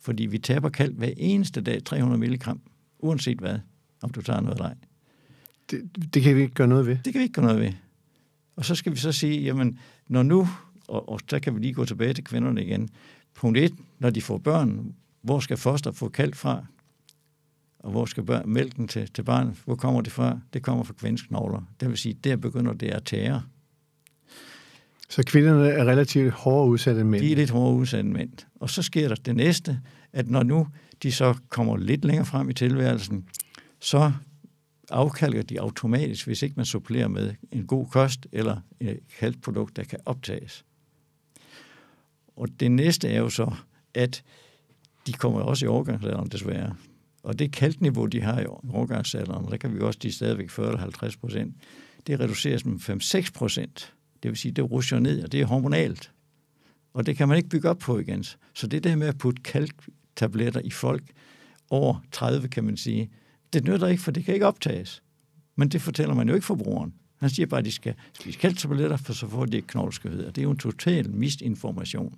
Fordi 0.00 0.26
vi 0.26 0.38
taber 0.38 0.68
kalk 0.68 0.96
hver 0.96 1.12
eneste 1.16 1.60
dag 1.60 1.84
300 1.84 2.20
milligram, 2.20 2.60
uanset 2.98 3.38
hvad, 3.38 3.58
om 4.02 4.10
du 4.10 4.22
tager 4.22 4.40
noget 4.40 4.56
eller 4.56 4.68
ej. 4.68 4.74
Det, 5.70 6.14
det 6.14 6.22
kan 6.22 6.36
vi 6.36 6.40
ikke 6.40 6.54
gøre 6.54 6.68
noget 6.68 6.86
ved. 6.86 6.96
Det 7.04 7.12
kan 7.12 7.18
vi 7.18 7.22
ikke 7.22 7.32
gøre 7.32 7.46
noget 7.46 7.60
ved. 7.60 7.72
Og 8.56 8.64
så 8.64 8.74
skal 8.74 8.92
vi 8.92 8.98
så 8.98 9.12
sige, 9.12 9.40
jamen, 9.40 9.78
når 10.08 10.22
nu, 10.22 10.48
og, 10.88 11.08
og 11.08 11.20
så 11.30 11.40
kan 11.40 11.54
vi 11.54 11.60
lige 11.60 11.74
gå 11.74 11.84
tilbage 11.84 12.14
til 12.14 12.24
kvinderne 12.24 12.64
igen. 12.64 12.88
Punkt 13.34 13.58
1, 13.58 13.74
når 13.98 14.10
de 14.10 14.22
får 14.22 14.38
børn, 14.38 14.94
hvor 15.22 15.40
skal 15.40 15.56
foster 15.56 15.92
få 15.92 16.08
kalk 16.08 16.34
fra? 16.34 16.64
Og 17.78 17.90
hvor 17.90 18.06
skal 18.06 18.22
børn, 18.22 18.50
mælken 18.50 18.88
til, 18.88 19.12
til 19.12 19.22
barnet, 19.22 19.56
hvor 19.64 19.74
kommer 19.74 20.00
det 20.00 20.12
fra? 20.12 20.40
Det 20.52 20.62
kommer 20.62 20.84
fra 20.84 20.92
kvindens 20.92 21.22
knogler. 21.22 21.62
Det 21.80 21.88
vil 21.88 21.98
sige, 21.98 22.14
der 22.14 22.36
begynder 22.36 22.72
det 22.72 22.86
at 22.88 23.04
tære. 23.04 23.42
Så 25.08 25.22
kvinderne 25.26 25.68
er 25.68 25.84
relativt 25.84 26.32
hårdere 26.32 26.68
udsatte 26.68 27.00
end 27.00 27.08
mænd. 27.08 27.22
De 27.22 27.32
er 27.32 27.36
lidt 27.36 27.50
hårdere 27.50 27.76
udsat 27.76 28.00
end 28.00 28.12
mænd. 28.12 28.32
Og 28.60 28.70
så 28.70 28.82
sker 28.82 29.08
der 29.08 29.14
det 29.14 29.36
næste, 29.36 29.80
at 30.12 30.28
når 30.28 30.42
nu 30.42 30.66
de 31.02 31.12
så 31.12 31.34
kommer 31.48 31.76
lidt 31.76 32.04
længere 32.04 32.26
frem 32.26 32.50
i 32.50 32.54
tilværelsen, 32.54 33.28
så 33.80 34.12
afkalker 34.90 35.42
de 35.42 35.60
automatisk, 35.60 36.26
hvis 36.26 36.42
ikke 36.42 36.54
man 36.56 36.66
supplerer 36.66 37.08
med 37.08 37.34
en 37.52 37.66
god 37.66 37.86
kost 37.86 38.26
eller 38.32 38.60
et 38.80 39.00
kalkprodukt, 39.18 39.76
der 39.76 39.84
kan 39.84 39.98
optages. 40.04 40.64
Og 42.36 42.48
det 42.60 42.70
næste 42.70 43.08
er 43.08 43.18
jo 43.18 43.28
så, 43.28 43.54
at 43.94 44.22
de 45.06 45.12
kommer 45.12 45.40
også 45.40 45.64
i 45.64 45.68
overgangsalderen 45.68 46.28
desværre. 46.28 46.74
Og 47.22 47.38
det 47.38 47.52
kalkniveau, 47.52 48.06
de 48.06 48.20
har 48.20 48.40
i 48.40 48.46
overgangsalderen, 48.46 49.50
der 49.50 49.56
kan 49.56 49.74
vi 49.74 49.80
også, 49.80 49.98
de 50.02 50.08
er 50.08 50.12
stadigvæk 50.12 50.50
40-50 50.50 51.18
procent, 51.20 51.56
det 52.06 52.20
reduceres 52.20 52.64
med 52.64 52.74
5-6 53.24 53.32
procent. 53.34 53.94
Det 54.22 54.28
vil 54.28 54.38
sige, 54.38 54.52
det 54.52 54.70
rusher 54.70 54.98
ned, 54.98 55.24
og 55.24 55.32
det 55.32 55.40
er 55.40 55.46
hormonalt. 55.46 56.12
Og 56.94 57.06
det 57.06 57.16
kan 57.16 57.28
man 57.28 57.36
ikke 57.36 57.48
bygge 57.48 57.68
op 57.68 57.78
på 57.78 57.98
igen. 57.98 58.24
Så 58.54 58.66
det 58.66 58.84
der 58.84 58.96
med 58.96 59.06
at 59.06 59.18
putte 59.18 59.42
kalktabletter 59.42 60.60
i 60.60 60.70
folk 60.70 61.02
over 61.70 62.04
30, 62.12 62.48
kan 62.48 62.64
man 62.64 62.76
sige, 62.76 63.10
det 63.52 63.64
nytter 63.64 63.86
ikke, 63.86 64.02
for 64.02 64.10
det 64.10 64.24
kan 64.24 64.34
ikke 64.34 64.46
optages. 64.46 65.02
Men 65.56 65.68
det 65.68 65.82
fortæller 65.82 66.14
man 66.14 66.28
jo 66.28 66.34
ikke 66.34 66.46
forbrugeren. 66.46 66.94
Han 67.20 67.30
siger 67.30 67.46
bare, 67.46 67.58
at 67.58 67.64
de 67.64 67.72
skal 67.72 67.94
spise 68.20 68.38
kalktabletter, 68.38 68.96
for 68.96 69.12
så 69.12 69.28
får 69.28 69.46
de 69.46 69.56
ikke 69.56 69.68
knogleskørhed. 69.68 70.24
Og 70.24 70.36
det 70.36 70.42
er 70.42 70.44
jo 70.44 70.50
en 70.50 70.56
total 70.56 71.10
misinformation. 71.10 72.14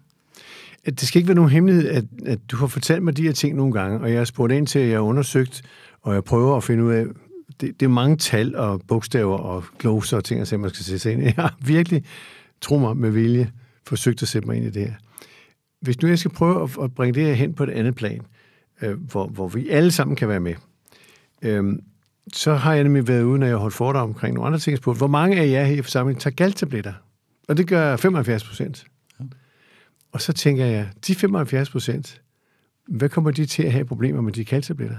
Det 0.87 1.00
skal 1.00 1.19
ikke 1.19 1.28
være 1.28 1.35
nogen 1.35 1.50
hemmelighed, 1.50 1.88
at, 1.88 2.04
at 2.26 2.38
du 2.50 2.57
har 2.57 2.66
fortalt 2.66 3.02
mig 3.02 3.16
de 3.16 3.23
her 3.23 3.33
ting 3.33 3.57
nogle 3.57 3.73
gange, 3.73 4.00
og 4.00 4.11
jeg 4.11 4.19
har 4.19 4.25
spurgt 4.25 4.52
ind 4.52 4.66
til, 4.66 4.78
at 4.78 4.88
jeg 4.88 4.97
har 4.97 5.02
undersøgt, 5.02 5.62
og 6.02 6.14
jeg 6.14 6.25
prøver 6.25 6.57
at 6.57 6.64
finde 6.64 6.85
ud 6.85 6.92
af, 6.92 7.07
det, 7.61 7.81
det 7.81 7.87
er 7.87 7.90
mange 7.90 8.17
tal 8.17 8.57
og 8.57 8.81
bogstaver 8.88 9.38
og 9.38 9.64
gloser 9.79 10.17
og 10.17 10.25
ting, 10.25 10.52
og 10.52 10.61
man 10.61 10.71
skal 10.71 10.85
sætte 10.85 10.99
sig 10.99 11.12
ind 11.12 11.23
i. 11.23 11.25
Jeg 11.26 11.35
har 11.37 11.57
virkelig, 11.61 12.05
tro 12.61 12.79
mig 12.79 12.97
med 12.97 13.11
vilje, 13.11 13.52
forsøgt 13.87 14.23
at 14.23 14.29
sætte 14.29 14.49
mig 14.49 14.57
ind 14.57 14.67
i 14.67 14.71
det 14.71 14.83
her. 14.83 14.95
Hvis 15.81 16.02
nu 16.02 16.09
jeg 16.09 16.19
skal 16.19 16.31
prøve 16.31 16.62
at, 16.62 16.71
at 16.83 16.95
bringe 16.95 17.21
det 17.21 17.26
her 17.26 17.35
hen 17.35 17.55
på 17.55 17.62
et 17.62 17.71
andet 17.71 17.95
plan, 17.95 18.21
øh, 18.83 19.00
hvor, 19.00 19.26
hvor 19.26 19.49
vi 19.49 19.69
alle 19.69 19.93
sammen 19.93 20.17
kan 20.17 20.29
være 20.29 20.40
med, 20.40 20.55
øh, 21.43 21.79
så 22.33 22.55
har 22.55 22.75
jeg 22.75 22.83
nemlig 22.83 23.09
været 23.09 23.23
ude, 23.23 23.38
når 23.38 23.47
jeg 23.47 23.55
har 23.55 23.61
holdt 23.61 23.75
foredrag 23.75 24.02
omkring 24.02 24.35
nogle 24.35 24.47
andre 24.47 24.59
ting, 24.59 24.79
spurgt, 24.79 24.99
hvor 24.99 25.07
mange 25.07 25.40
af 25.40 25.50
jer 25.50 25.64
her 25.64 25.76
i 25.76 25.83
forsamlingen 25.83 26.21
tager 26.21 26.35
galtabletter? 26.35 26.93
Og 27.49 27.57
det 27.57 27.69
gør 27.69 27.97
75 27.97 28.45
procent. 28.45 28.87
Og 30.12 30.21
så 30.21 30.33
tænker 30.33 30.64
jeg, 30.64 30.90
de 31.07 31.14
75 31.14 31.71
procent, 31.71 32.23
hvad 32.88 33.09
kommer 33.09 33.31
de 33.31 33.47
til 33.47 33.62
at 33.62 33.73
have 33.73 33.85
problemer 33.85 34.21
med 34.21 34.33
de 34.33 34.45
kalktabletter? 34.45 34.97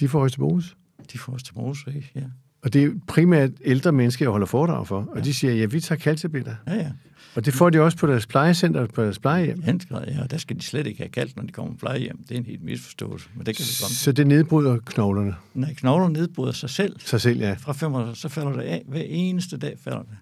De 0.00 0.08
får 0.08 0.20
osteoporose. 0.20 0.74
De 1.12 1.18
får 1.18 1.32
osteoporose, 1.32 1.92
ikke? 1.96 2.10
Ja. 2.14 2.20
Og 2.62 2.72
det 2.72 2.84
er 2.84 2.90
primært 3.08 3.50
ældre 3.64 3.92
mennesker, 3.92 4.24
jeg 4.24 4.30
holder 4.30 4.46
foredrag 4.46 4.86
for, 4.86 5.08
og 5.10 5.16
ja. 5.16 5.22
de 5.22 5.34
siger, 5.34 5.54
ja, 5.54 5.66
vi 5.66 5.80
tager 5.80 5.98
kalktabletter. 5.98 6.54
Ja, 6.66 6.74
ja. 6.74 6.90
Og 7.34 7.44
det 7.44 7.54
får 7.54 7.70
de 7.70 7.80
også 7.80 7.98
på 7.98 8.06
deres 8.06 8.26
plejecenter 8.26 8.80
og 8.80 8.88
på 8.88 9.02
deres 9.02 9.18
plejehjem. 9.18 9.62
Ja, 9.90 10.22
og 10.22 10.30
der 10.30 10.36
skal 10.36 10.56
de 10.56 10.62
slet 10.62 10.86
ikke 10.86 10.98
have 10.98 11.08
kalk, 11.08 11.36
når 11.36 11.42
de 11.42 11.52
kommer 11.52 11.72
på 11.72 11.78
plejehjem. 11.78 12.18
Det 12.28 12.34
er 12.34 12.38
en 12.38 12.44
helt 12.44 12.62
misforståelse, 12.62 13.28
men 13.34 13.46
det 13.46 13.56
kan 13.56 13.62
vi 13.62 13.70
komme 13.80 13.94
Så 13.94 14.12
det 14.12 14.26
nedbryder 14.26 14.78
knoglerne? 14.86 15.34
Nej, 15.54 15.74
knoglerne 15.74 16.12
nedbryder 16.12 16.52
sig 16.52 16.70
selv. 16.70 16.96
Sig 17.00 17.20
selv, 17.20 17.40
ja. 17.40 17.56
Fra 17.60 17.72
5 17.72 18.14
så 18.14 18.28
falder 18.28 18.52
det 18.52 18.62
af. 18.62 18.82
Hver 18.88 19.02
eneste 19.02 19.56
dag 19.56 19.78
falder 19.78 20.02
det. 20.02 20.16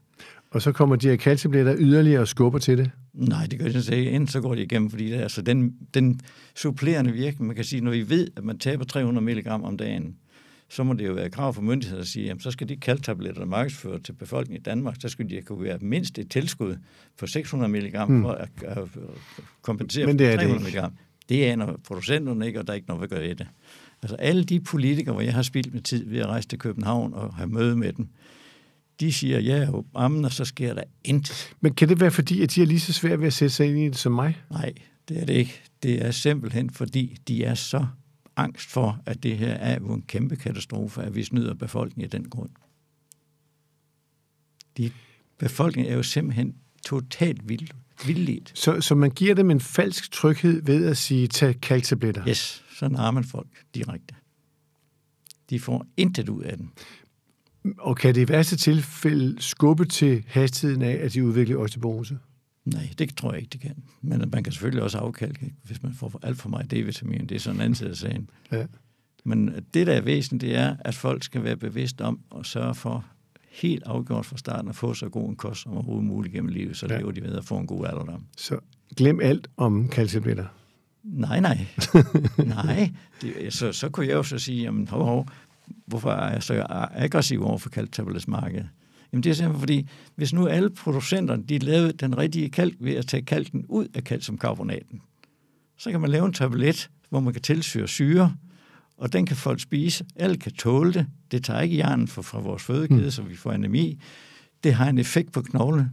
Og 0.50 0.62
så 0.62 0.72
kommer 0.72 0.96
de 0.96 1.08
her 1.08 1.16
kalktabletter 1.16 1.76
yderligere 1.78 2.20
og 2.20 2.28
skubber 2.28 2.58
til 2.58 2.78
det? 2.78 2.90
Nej, 3.14 3.46
det 3.46 3.58
gør 3.58 3.68
de 3.68 3.96
ikke. 3.96 4.10
Enten 4.10 4.28
så 4.28 4.40
går 4.40 4.54
de 4.54 4.62
igennem, 4.62 4.90
fordi 4.90 5.06
det 5.06 5.14
er, 5.14 5.22
altså 5.22 5.42
den, 5.42 5.74
den 5.94 6.20
supplerende 6.56 7.12
virkning, 7.12 7.46
man 7.46 7.56
kan 7.56 7.64
sige, 7.64 7.80
når 7.80 7.90
vi 7.90 8.08
ved, 8.08 8.28
at 8.36 8.44
man 8.44 8.58
taber 8.58 8.84
300 8.84 9.24
mg 9.24 9.46
om 9.46 9.76
dagen, 9.76 10.16
så 10.72 10.84
må 10.84 10.92
det 10.92 11.06
jo 11.06 11.12
være 11.12 11.30
krav 11.30 11.54
for 11.54 11.62
myndigheder 11.62 12.02
at 12.02 12.08
sige, 12.08 12.30
at 12.30 12.42
så 12.42 12.50
skal 12.50 12.68
de 12.68 12.76
kalktabletter, 12.76 13.40
der 13.40 13.46
markedsfører 13.46 13.98
til 13.98 14.12
befolkningen 14.12 14.60
i 14.60 14.62
Danmark, 14.62 14.96
så 15.00 15.08
skal 15.08 15.30
de 15.30 15.42
kunne 15.42 15.62
være 15.62 15.78
mindst 15.78 16.18
et 16.18 16.30
tilskud 16.30 16.76
på 17.18 17.26
600 17.26 17.72
mg 17.72 18.04
hmm. 18.04 18.22
for 18.22 18.32
at, 18.32 18.48
kompensere 19.62 20.06
Men 20.06 20.18
det 20.18 20.30
for 20.30 20.36
300 20.36 20.70
mg. 20.70 20.92
Det 21.28 21.44
aner 21.44 21.76
producenterne 21.84 22.46
ikke, 22.46 22.60
og 22.60 22.66
der 22.66 22.72
er 22.72 22.74
ikke 22.74 22.88
noget, 22.88 23.02
vi 23.02 23.06
gør 23.06 23.20
i 23.20 23.34
det. 23.34 23.46
Altså 24.02 24.16
alle 24.16 24.44
de 24.44 24.60
politikere, 24.60 25.12
hvor 25.12 25.22
jeg 25.22 25.34
har 25.34 25.42
spildt 25.42 25.74
med 25.74 25.82
tid 25.82 26.08
ved 26.08 26.18
at 26.18 26.26
rejse 26.26 26.48
til 26.48 26.58
København 26.58 27.14
og 27.14 27.34
have 27.34 27.48
møde 27.48 27.76
med 27.76 27.92
dem, 27.92 28.08
de 29.00 29.12
siger 29.12 29.40
ja 29.40 29.68
og 29.70 29.86
ammen, 29.94 30.24
og 30.24 30.32
så 30.32 30.44
sker 30.44 30.74
der 30.74 30.82
intet. 31.04 31.54
Men 31.60 31.74
kan 31.74 31.88
det 31.88 32.00
være 32.00 32.10
fordi, 32.10 32.42
at 32.42 32.54
de 32.54 32.62
er 32.62 32.66
lige 32.66 32.80
så 32.80 32.92
svært 32.92 33.20
ved 33.20 33.26
at 33.26 33.32
sætte 33.32 33.54
sig 33.54 33.68
ind 33.68 33.78
i 33.78 33.84
det 33.84 33.96
som 33.96 34.12
mig? 34.12 34.42
Nej, 34.50 34.72
det 35.08 35.22
er 35.22 35.26
det 35.26 35.34
ikke. 35.34 35.62
Det 35.82 36.06
er 36.06 36.10
simpelthen 36.10 36.70
fordi, 36.70 37.16
de 37.28 37.44
er 37.44 37.54
så 37.54 37.86
angst 38.36 38.70
for, 38.70 39.02
at 39.06 39.22
det 39.22 39.38
her 39.38 39.52
er 39.52 39.78
jo 39.80 39.92
en 39.92 40.02
kæmpe 40.02 40.36
katastrofe, 40.36 41.02
at 41.02 41.14
vi 41.14 41.24
snyder 41.24 41.54
befolkningen 41.54 42.06
i 42.06 42.08
den 42.08 42.30
grund. 42.30 42.50
De, 44.76 44.90
befolkningen 45.38 45.92
er 45.92 45.96
jo 45.96 46.02
simpelthen 46.02 46.54
totalt 46.86 47.48
vild, 47.48 47.68
vildledt. 48.06 48.52
Så, 48.54 48.80
så 48.80 48.94
man 48.94 49.10
giver 49.10 49.34
dem 49.34 49.50
en 49.50 49.60
falsk 49.60 50.12
tryghed 50.12 50.62
ved 50.62 50.86
at 50.86 50.96
sige, 50.96 51.28
tag 51.28 51.60
kalktabletter? 51.60 52.28
Yes, 52.28 52.64
så 52.78 52.88
narer 52.88 53.10
man 53.10 53.24
folk 53.24 53.48
direkte. 53.74 54.14
De 55.50 55.60
får 55.60 55.86
intet 55.96 56.28
ud 56.28 56.42
af 56.42 56.56
den. 56.56 56.70
Og 57.78 57.96
kan 57.96 58.14
det 58.14 58.20
i 58.20 58.28
værste 58.28 58.56
tilfælde 58.56 59.42
skubbe 59.42 59.84
til 59.84 60.24
hastigheden 60.26 60.82
af, 60.82 61.04
at 61.04 61.12
de 61.12 61.24
udvikler 61.24 61.56
osteoporose? 61.56 62.18
Nej, 62.64 62.88
det 62.99 63.16
tror 63.16 63.33
jeg 63.33 63.40
ikke, 63.40 63.52
det 63.52 63.61
kan. 63.61 63.83
Men 64.00 64.31
man 64.33 64.45
kan 64.45 64.52
selvfølgelig 64.52 64.83
også 64.83 64.99
afkalke, 64.99 65.54
hvis 65.62 65.83
man 65.83 65.95
får 65.95 66.21
alt 66.23 66.38
for 66.38 66.49
meget 66.49 66.73
D-vitamin. 66.73 67.26
Det 67.26 67.35
er 67.35 67.38
sådan 67.38 67.57
en 67.57 67.61
anden 67.61 67.75
side 67.75 67.90
af 67.90 67.97
sagen. 67.97 68.31
Ja. 68.52 68.66
Men 69.25 69.54
det, 69.75 69.87
der 69.87 69.92
er 69.92 70.00
væsentligt, 70.00 70.40
det 70.40 70.59
er, 70.59 70.76
at 70.81 70.95
folk 70.95 71.23
skal 71.23 71.45
være 71.45 71.57
bevidst 71.57 72.00
om 72.00 72.21
at 72.38 72.47
sørge 72.47 72.75
for 72.75 73.07
helt 73.50 73.83
afgjort 73.87 74.26
fra 74.26 74.37
starten 74.37 74.69
at 74.69 74.76
få 74.76 74.95
så 74.95 75.09
god 75.09 75.28
en 75.28 75.37
kost 75.37 75.62
som 75.62 75.73
overhovedet 75.73 76.04
muligt 76.04 76.35
gennem 76.35 76.49
livet, 76.49 76.76
så 76.76 76.87
ja. 76.90 76.99
lever 76.99 77.12
de 77.12 77.23
ved 77.23 77.37
at 77.37 77.45
få 77.45 77.57
en 77.57 77.66
god 77.66 77.87
alderdom. 77.87 78.26
Så 78.37 78.59
glem 78.97 79.21
alt 79.21 79.49
om 79.57 79.88
kalciumbitter. 79.88 80.47
Nej, 81.02 81.40
nej. 81.40 81.66
nej. 82.64 82.92
Det, 83.23 83.52
så, 83.52 83.73
så 83.73 83.88
kunne 83.88 84.07
jeg 84.07 84.14
jo 84.14 84.23
så 84.23 84.38
sige, 84.38 84.62
jamen, 84.62 84.88
hov, 84.88 85.04
hov, 85.04 85.28
hvorfor 85.87 86.11
er 86.11 86.33
jeg 86.33 86.42
så 86.42 86.66
aggressiv 86.95 87.45
over 87.45 87.59
for 87.59 87.71
kalktablettmarkedet? 87.71 88.69
Jamen 89.12 89.23
det 89.23 89.31
er 89.31 89.35
simpelthen 89.35 89.61
fordi, 89.61 89.88
hvis 90.16 90.33
nu 90.33 90.47
alle 90.47 90.71
producenterne, 90.71 91.42
de 91.42 91.59
lavede 91.59 91.92
den 91.92 92.19
rigtige 92.19 92.50
kalk 92.50 92.75
ved 92.81 92.95
at 92.95 93.07
tage 93.07 93.23
kalken 93.23 93.66
ud 93.69 93.88
af 93.95 94.02
calciumkarbonaten, 94.02 95.02
så 95.78 95.90
kan 95.90 96.00
man 96.00 96.11
lave 96.11 96.26
en 96.26 96.33
tablet, 96.33 96.90
hvor 97.11 97.21
man 97.21 97.33
kan 97.33 97.42
tilsyre 97.42 97.88
syre, 97.88 98.37
og 98.97 99.12
den 99.12 99.26
kan 99.26 99.37
folk 99.37 99.61
spise. 99.61 100.04
Alle 100.16 100.37
kan 100.37 100.52
tåle 100.52 100.92
det. 100.92 101.07
Det 101.31 101.45
tager 101.45 101.61
ikke 101.61 101.75
hjernen 101.75 102.09
fra, 102.09 102.23
fra 102.23 102.40
vores 102.40 102.62
fødekæde, 102.62 103.04
mm. 103.04 103.11
så 103.11 103.23
vi 103.23 103.37
får 103.37 103.52
anemi. 103.52 104.00
Det 104.64 104.75
har 104.75 104.88
en 104.88 104.99
effekt 104.99 105.33
på 105.33 105.42
knogle, 105.42 105.90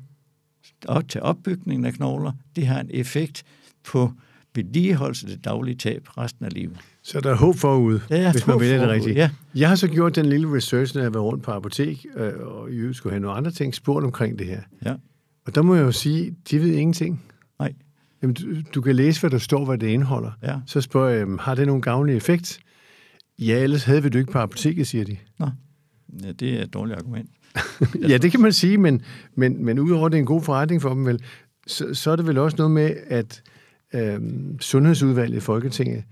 og 0.87 1.07
til 1.07 1.21
opbygningen 1.21 1.85
af 1.85 1.93
knogler. 1.93 2.31
Det 2.55 2.67
har 2.67 2.79
en 2.79 2.89
effekt 2.91 3.43
på 3.83 4.13
vedligeholdelse 4.55 5.27
det 5.27 5.45
daglige 5.45 5.75
tab 5.75 6.07
resten 6.17 6.45
af 6.45 6.53
livet. 6.53 6.77
Så 7.03 7.19
der 7.19 7.31
er 7.31 7.35
håb 7.35 7.55
forude, 7.55 8.01
ja, 8.09 8.31
hvis 8.31 8.47
man 8.47 8.59
vælger 8.59 8.79
det 8.79 8.89
rigtigt. 8.89 9.15
Ja. 9.15 9.29
Jeg 9.55 9.69
har 9.69 9.75
så 9.75 9.87
gjort 9.87 10.15
den 10.15 10.25
lille 10.25 10.55
research, 10.55 10.95
når 10.95 11.01
jeg 11.01 11.13
var 11.13 11.19
rundt 11.19 11.43
på 11.43 11.51
apotek, 11.51 12.05
øh, 12.15 12.33
og 12.39 12.71
i 12.71 12.93
skulle 12.93 13.13
have 13.13 13.19
nogle 13.19 13.37
andre 13.37 13.51
ting, 13.51 13.75
spurgt 13.75 14.05
omkring 14.05 14.39
det 14.39 14.47
her. 14.47 14.61
Ja. 14.85 14.93
Og 15.45 15.55
der 15.55 15.61
må 15.61 15.75
jeg 15.75 15.83
jo 15.83 15.91
sige, 15.91 16.35
de 16.51 16.61
ved 16.61 16.75
ingenting. 16.75 17.23
Nej. 17.59 17.73
Jamen, 18.21 18.33
du, 18.33 18.45
du 18.75 18.81
kan 18.81 18.95
læse, 18.95 19.19
hvad 19.19 19.29
der 19.29 19.37
står, 19.37 19.65
hvad 19.65 19.77
det 19.77 19.87
indeholder. 19.87 20.31
Ja. 20.43 20.55
Så 20.65 20.81
spørger 20.81 21.09
jeg, 21.09 21.27
har 21.39 21.55
det 21.55 21.67
nogen 21.67 21.81
gavnlig 21.81 22.15
effekt? 22.15 22.59
Ja, 23.39 23.63
ellers 23.63 23.83
havde 23.83 24.03
vi 24.03 24.09
det 24.09 24.19
ikke 24.19 24.31
på 24.31 24.39
apoteket, 24.39 24.87
siger 24.87 25.05
de. 25.05 25.17
Nå, 25.39 25.49
ja, 26.23 26.31
det 26.31 26.59
er 26.59 26.63
et 26.63 26.73
dårligt 26.73 26.97
argument. 26.97 27.29
ja, 28.09 28.17
det 28.17 28.31
kan 28.31 28.39
man 28.39 28.53
sige, 28.53 28.77
men, 28.77 29.01
men, 29.35 29.65
men 29.65 29.79
udover 29.79 30.09
det 30.09 30.15
er 30.15 30.19
en 30.19 30.25
god 30.25 30.41
forretning 30.41 30.81
for 30.81 30.89
dem, 30.89 31.05
vel, 31.05 31.23
så, 31.67 31.93
så 31.93 32.11
er 32.11 32.15
det 32.15 32.27
vel 32.27 32.37
også 32.37 32.57
noget 32.57 32.71
med, 32.71 32.95
at 33.07 33.41
øh, 33.93 34.21
Sundhedsudvalget 34.59 35.37
i 35.37 35.39
Folketinget 35.39 36.03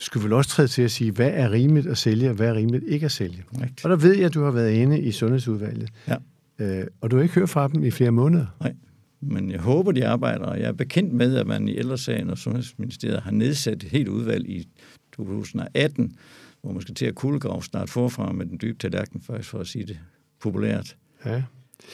skulle 0.00 0.24
vel 0.24 0.32
også 0.32 0.50
træde 0.50 0.68
til 0.68 0.82
at 0.82 0.90
sige, 0.90 1.10
hvad 1.10 1.30
er 1.34 1.50
rimeligt 1.50 1.86
at 1.86 1.98
sælge, 1.98 2.28
og 2.28 2.34
hvad 2.34 2.48
er 2.48 2.54
rimeligt 2.54 2.84
ikke 2.86 3.06
at 3.06 3.12
sælge. 3.12 3.44
Right. 3.60 3.84
Og 3.84 3.90
der 3.90 3.96
ved 3.96 4.16
jeg, 4.16 4.26
at 4.26 4.34
du 4.34 4.44
har 4.44 4.50
været 4.50 4.72
inde 4.72 5.00
i 5.00 5.12
Sundhedsudvalget. 5.12 5.90
Ja. 6.08 6.16
Øh, 6.58 6.86
og 7.00 7.10
du 7.10 7.16
har 7.16 7.22
ikke 7.22 7.34
hørt 7.34 7.48
fra 7.48 7.68
dem 7.68 7.84
i 7.84 7.90
flere 7.90 8.10
måneder. 8.10 8.46
Nej, 8.60 8.74
men 9.20 9.50
jeg 9.50 9.60
håber, 9.60 9.92
de 9.92 10.06
arbejder, 10.06 10.44
og 10.44 10.60
jeg 10.60 10.68
er 10.68 10.72
bekendt 10.72 11.12
med, 11.12 11.36
at 11.36 11.46
man 11.46 11.68
i 11.68 11.76
ældresagen 11.76 12.30
og 12.30 12.38
Sundhedsministeriet 12.38 13.22
har 13.22 13.30
nedsat 13.30 13.82
et 13.82 13.90
helt 13.90 14.08
udvalg 14.08 14.48
i 14.48 14.68
2018, 15.16 16.16
hvor 16.62 16.72
man 16.72 16.82
skal 16.82 16.94
til 16.94 17.06
at 17.06 17.14
kuglegrave 17.14 17.62
snart 17.62 17.90
forfra 17.90 18.32
med 18.32 18.46
den 18.46 18.58
dybe 18.62 18.78
tallerken, 18.78 19.20
faktisk 19.20 19.50
for 19.50 19.58
at 19.58 19.66
sige 19.66 19.86
det 19.86 19.98
populært. 20.40 20.96
Ja. 21.24 21.42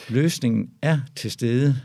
Løsningen 0.09 0.71
er 0.83 1.01
til 1.17 1.31
stede. 1.31 1.77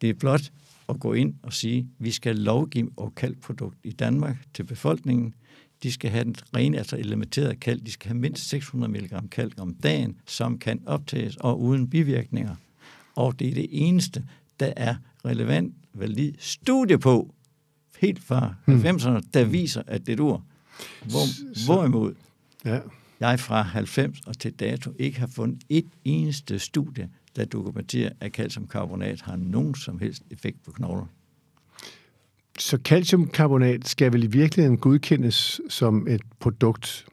Det 0.00 0.10
er 0.10 0.14
blot 0.14 0.50
at 0.90 1.00
gå 1.00 1.12
ind 1.12 1.34
og 1.42 1.52
sige, 1.52 1.78
at 1.78 2.04
vi 2.04 2.10
skal 2.10 2.36
lovgive 2.36 2.90
og 2.96 3.14
kalkprodukt 3.14 3.78
i 3.84 3.92
Danmark 3.92 4.36
til 4.54 4.64
befolkningen. 4.64 5.34
De 5.82 5.92
skal 5.92 6.10
have 6.10 6.24
den 6.24 6.36
rene, 6.56 6.78
altså 6.78 6.96
elementerede 6.96 7.54
kalk. 7.54 7.86
De 7.86 7.92
skal 7.92 8.08
have 8.08 8.18
mindst 8.18 8.48
600 8.48 8.92
mg 8.92 9.30
kalk 9.30 9.54
om 9.58 9.74
dagen, 9.74 10.16
som 10.26 10.58
kan 10.58 10.82
optages 10.86 11.36
og 11.36 11.60
uden 11.60 11.90
bivirkninger. 11.90 12.56
Og 13.16 13.38
det 13.38 13.48
er 13.48 13.54
det 13.54 13.68
eneste, 13.70 14.24
der 14.60 14.72
er 14.76 14.94
relevant, 15.24 15.74
valid 15.94 16.32
studie 16.38 16.98
på, 16.98 17.34
helt 17.98 18.22
fra 18.22 18.54
90'erne, 18.68 19.10
hmm. 19.10 19.22
der 19.34 19.44
viser, 19.44 19.82
at 19.86 20.06
det 20.06 20.18
dur. 20.18 20.44
Hvor, 21.04 21.64
hvorimod 21.66 22.14
ja. 22.64 22.78
jeg 23.20 23.40
fra 23.40 23.62
90 23.62 24.20
og 24.26 24.38
til 24.38 24.52
dato 24.52 24.92
ikke 24.98 25.20
har 25.20 25.26
fundet 25.26 25.62
et 25.68 25.86
eneste 26.04 26.58
studie, 26.58 27.08
der 27.40 27.46
dokumenterer, 27.46 28.10
at 28.20 28.32
calciumkarbonat 28.32 29.20
har 29.20 29.36
nogen 29.36 29.74
som 29.74 29.98
helst 29.98 30.22
effekt 30.30 30.64
på 30.64 30.72
knogler. 30.72 31.06
Så 32.58 32.78
calciumkarbonat 32.84 33.88
skal 33.88 34.12
vel 34.12 34.22
i 34.22 34.26
virkeligheden 34.26 34.78
godkendes 34.78 35.60
som 35.68 36.08
et 36.08 36.20
produkt 36.40 37.06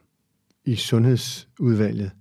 i 0.65 0.75
sundhedsudvalget, 0.75 2.12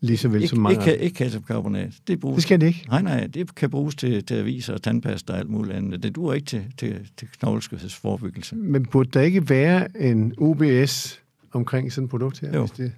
lige 0.00 0.16
så 0.16 0.28
vel 0.28 0.42
ikke, 0.42 0.48
som 0.48 0.58
mange 0.58 0.92
ikke, 0.92 1.04
ikke 1.04 1.16
calciumkarbonat. 1.16 1.92
Det, 2.06 2.20
bruges, 2.20 2.36
det 2.36 2.42
skal 2.42 2.60
det 2.60 2.66
ikke? 2.66 2.84
Nej, 2.88 3.02
nej, 3.02 3.26
det 3.26 3.54
kan 3.54 3.70
bruges 3.70 3.94
til, 3.94 4.24
til 4.24 4.34
aviser 4.34 4.74
og 4.74 4.82
tandpasta 4.82 5.32
og 5.32 5.38
alt 5.38 5.50
muligt 5.50 5.76
andet. 5.76 6.02
Det 6.02 6.16
duer 6.16 6.34
ikke 6.34 6.46
til, 6.46 6.64
til, 6.78 7.08
til 7.16 7.28
knogleskødsforebyggelse. 7.38 8.56
Men 8.56 8.86
burde 8.86 9.10
der 9.10 9.20
ikke 9.20 9.48
være 9.48 10.00
en 10.02 10.34
OBS 10.38 11.20
omkring 11.52 11.92
sådan 11.92 12.04
et 12.04 12.10
produkt 12.10 12.40
her? 12.40 12.54
Jo. 12.54 12.60
Hvis 12.66 12.70
det... 12.70 12.92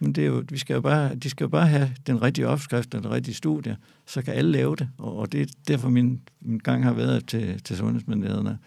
Men 0.00 0.12
det 0.12 0.22
er 0.22 0.28
jo, 0.28 0.44
vi 0.48 0.58
skal 0.58 0.74
jo 0.74 0.80
bare, 0.80 1.14
de 1.14 1.30
skal 1.30 1.44
jo 1.44 1.48
bare 1.48 1.66
have 1.66 1.90
den 2.06 2.22
rigtige 2.22 2.48
opskrift 2.48 2.94
og 2.94 3.02
den 3.02 3.10
rigtige 3.10 3.34
studie, 3.34 3.76
så 4.06 4.22
kan 4.22 4.34
alle 4.34 4.52
lave 4.52 4.76
det. 4.76 4.88
Og, 4.98 5.16
og 5.16 5.32
det 5.32 5.40
er 5.40 5.46
derfor, 5.68 5.88
min, 5.88 6.20
min 6.40 6.58
gang 6.58 6.84
har 6.84 6.92
været 6.92 7.26
til, 7.26 7.62
til 7.62 7.76
sundhedsmyndighederne 7.76 8.58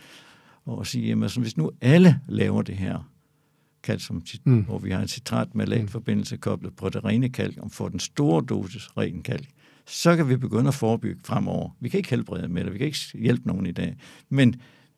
og 0.66 0.88
sige, 0.88 1.08
jamen, 1.08 1.24
altså, 1.24 1.42
hvis 1.42 1.58
nu 1.58 1.72
alle 1.82 2.20
laver 2.28 2.62
det 2.62 2.76
her, 2.76 3.10
calcium, 3.84 4.24
mm. 4.44 4.62
hvor 4.62 4.80
vi 4.80 4.92
har 4.92 5.02
en 5.02 5.08
citrat 5.08 5.56
med 5.56 5.68
latforbindelse 5.68 6.38
koblet 6.38 6.76
på 6.76 6.90
det 6.90 7.06
rene 7.06 7.30
kalk, 7.30 7.58
og 7.58 7.72
får 7.72 7.90
den 7.90 8.00
store 8.00 8.46
dosis 8.50 8.98
ren 8.98 9.22
kalk, 9.22 9.48
så 9.86 10.16
kan 10.16 10.30
vi 10.30 10.38
begynde 10.38 10.68
at 10.68 10.74
forebygge 10.74 11.22
fremover. 11.26 11.70
Vi 11.80 11.90
kan 11.90 11.98
ikke 11.98 12.10
helbrede 12.10 12.48
med 12.48 12.64
det, 12.64 12.74
vi 12.74 12.78
kan 12.78 12.88
ikke 12.88 13.00
hjælpe 13.14 13.48
nogen 13.48 13.66
i 13.66 13.72
dag, 13.72 13.96
men 14.30 14.56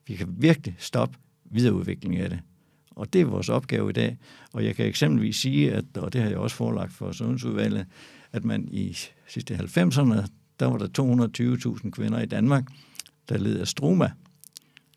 vi 0.07 0.15
kan 0.15 0.27
virkelig 0.37 0.75
stoppe 0.77 1.17
videreudviklingen 1.45 2.21
af 2.21 2.29
det. 2.29 2.39
Og 3.01 3.13
det 3.13 3.21
er 3.21 3.25
vores 3.25 3.49
opgave 3.49 3.89
i 3.89 3.93
dag. 3.93 4.17
Og 4.53 4.65
jeg 4.65 4.75
kan 4.75 4.85
eksempelvis 4.85 5.35
sige, 5.35 5.71
at, 5.73 5.85
og 5.97 6.13
det 6.13 6.21
har 6.21 6.29
jeg 6.29 6.37
også 6.37 6.55
forelagt 6.55 6.93
for 6.93 7.11
Sundhedsudvalget, 7.11 7.85
at 8.31 8.45
man 8.45 8.67
i 8.71 8.97
sidste 9.27 9.55
90'erne, 9.55 10.27
der 10.59 10.65
var 10.65 10.77
der 10.77 11.77
220.000 11.83 11.89
kvinder 11.89 12.21
i 12.21 12.25
Danmark, 12.25 12.63
der 13.29 13.37
led 13.37 13.59
af 13.59 13.67
stroma. 13.67 14.11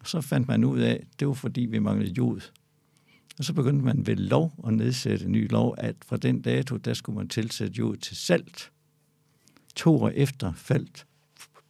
Og 0.00 0.06
så 0.06 0.20
fandt 0.20 0.48
man 0.48 0.64
ud 0.64 0.80
af, 0.80 0.92
at 0.92 1.20
det 1.20 1.28
var 1.28 1.34
fordi, 1.34 1.60
vi 1.60 1.78
manglede 1.78 2.12
jod. 2.12 2.40
Og 3.38 3.44
så 3.44 3.52
begyndte 3.52 3.84
man 3.84 4.06
ved 4.06 4.16
lov 4.16 4.52
at 4.66 4.74
nedsætte 4.74 5.24
en 5.24 5.32
ny 5.32 5.50
lov, 5.50 5.74
at 5.78 5.96
fra 6.06 6.16
den 6.16 6.42
dato, 6.42 6.76
der 6.76 6.94
skulle 6.94 7.16
man 7.16 7.28
tilsætte 7.28 7.74
jod 7.78 7.96
til 7.96 8.16
salt. 8.16 8.70
To 9.76 10.02
år 10.02 10.08
efter 10.08 10.52
faldt, 10.52 11.06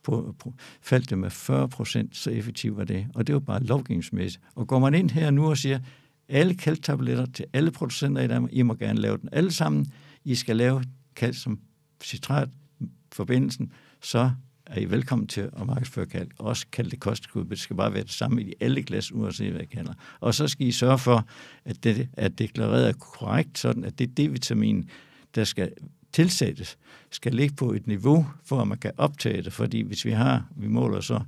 på, 0.03 0.35
på, 0.39 0.55
faldt 0.83 1.11
det 1.11 1.19
med 1.19 1.31
40 1.31 1.69
procent, 1.69 2.17
så 2.17 2.31
effektivt 2.31 2.77
var 2.77 2.85
det. 2.85 3.07
Og 3.15 3.27
det 3.27 3.33
var 3.33 3.41
bare 3.41 3.63
lovgivningsmæssigt. 3.63 4.45
Og 4.55 4.67
går 4.67 4.79
man 4.79 4.95
ind 4.95 5.11
her 5.11 5.31
nu 5.31 5.47
og 5.51 5.59
siger, 5.59 5.79
alle 6.29 6.55
kalktabletter 6.55 7.27
til 7.27 7.45
alle 7.53 7.71
producenter 7.71 8.23
i 8.23 8.29
Danmark, 8.29 8.53
I 8.53 8.63
må 8.63 8.75
gerne 8.75 9.01
lave 9.01 9.19
den 9.19 9.29
alle 9.33 9.53
sammen. 9.53 9.93
I 10.25 10.35
skal 10.35 10.57
lave 10.57 10.85
calcium 11.17 11.59
citrat-forbindelsen, 12.05 13.73
så 14.03 14.31
er 14.67 14.81
I 14.81 14.85
velkommen 14.85 15.29
til 15.29 15.41
at 15.41 15.67
markedsføre 15.67 16.07
kalk. 16.07 16.33
Også 16.39 16.67
kalde 16.73 16.91
det 16.91 17.01
kosttilskud, 17.01 17.43
men 17.43 17.51
det 17.51 17.59
skal 17.59 17.77
bare 17.77 17.95
være 17.95 18.03
det 18.03 18.13
samme 18.13 18.43
i 18.43 18.53
alle 18.61 18.83
glas, 18.83 19.13
uanset 19.13 19.53
hvad 19.53 19.63
I 19.63 19.67
kalder. 19.67 19.93
Og 20.21 20.35
så 20.35 20.49
skal 20.49 20.67
I 20.67 20.73
sørge 20.73 20.99
for, 20.99 21.27
at 21.65 21.85
det 21.85 22.09
er 22.13 22.29
deklareret 22.29 22.99
korrekt, 22.99 23.59
sådan 23.59 23.85
at 23.85 23.99
det 23.99 24.19
D-vitamin, 24.21 24.89
der 25.35 25.45
skal 25.45 25.73
tilsættes, 26.13 26.79
skal 27.11 27.35
ligge 27.35 27.55
på 27.55 27.73
et 27.73 27.87
niveau, 27.87 28.27
for 28.45 28.61
at 28.61 28.69
man 28.69 28.79
kan 28.79 28.93
optage 28.97 29.43
det. 29.43 29.53
Fordi 29.53 29.81
hvis 29.81 30.05
vi 30.05 30.11
har, 30.11 30.47
vi 30.57 30.69
måler 30.69 31.01
så 31.01 31.21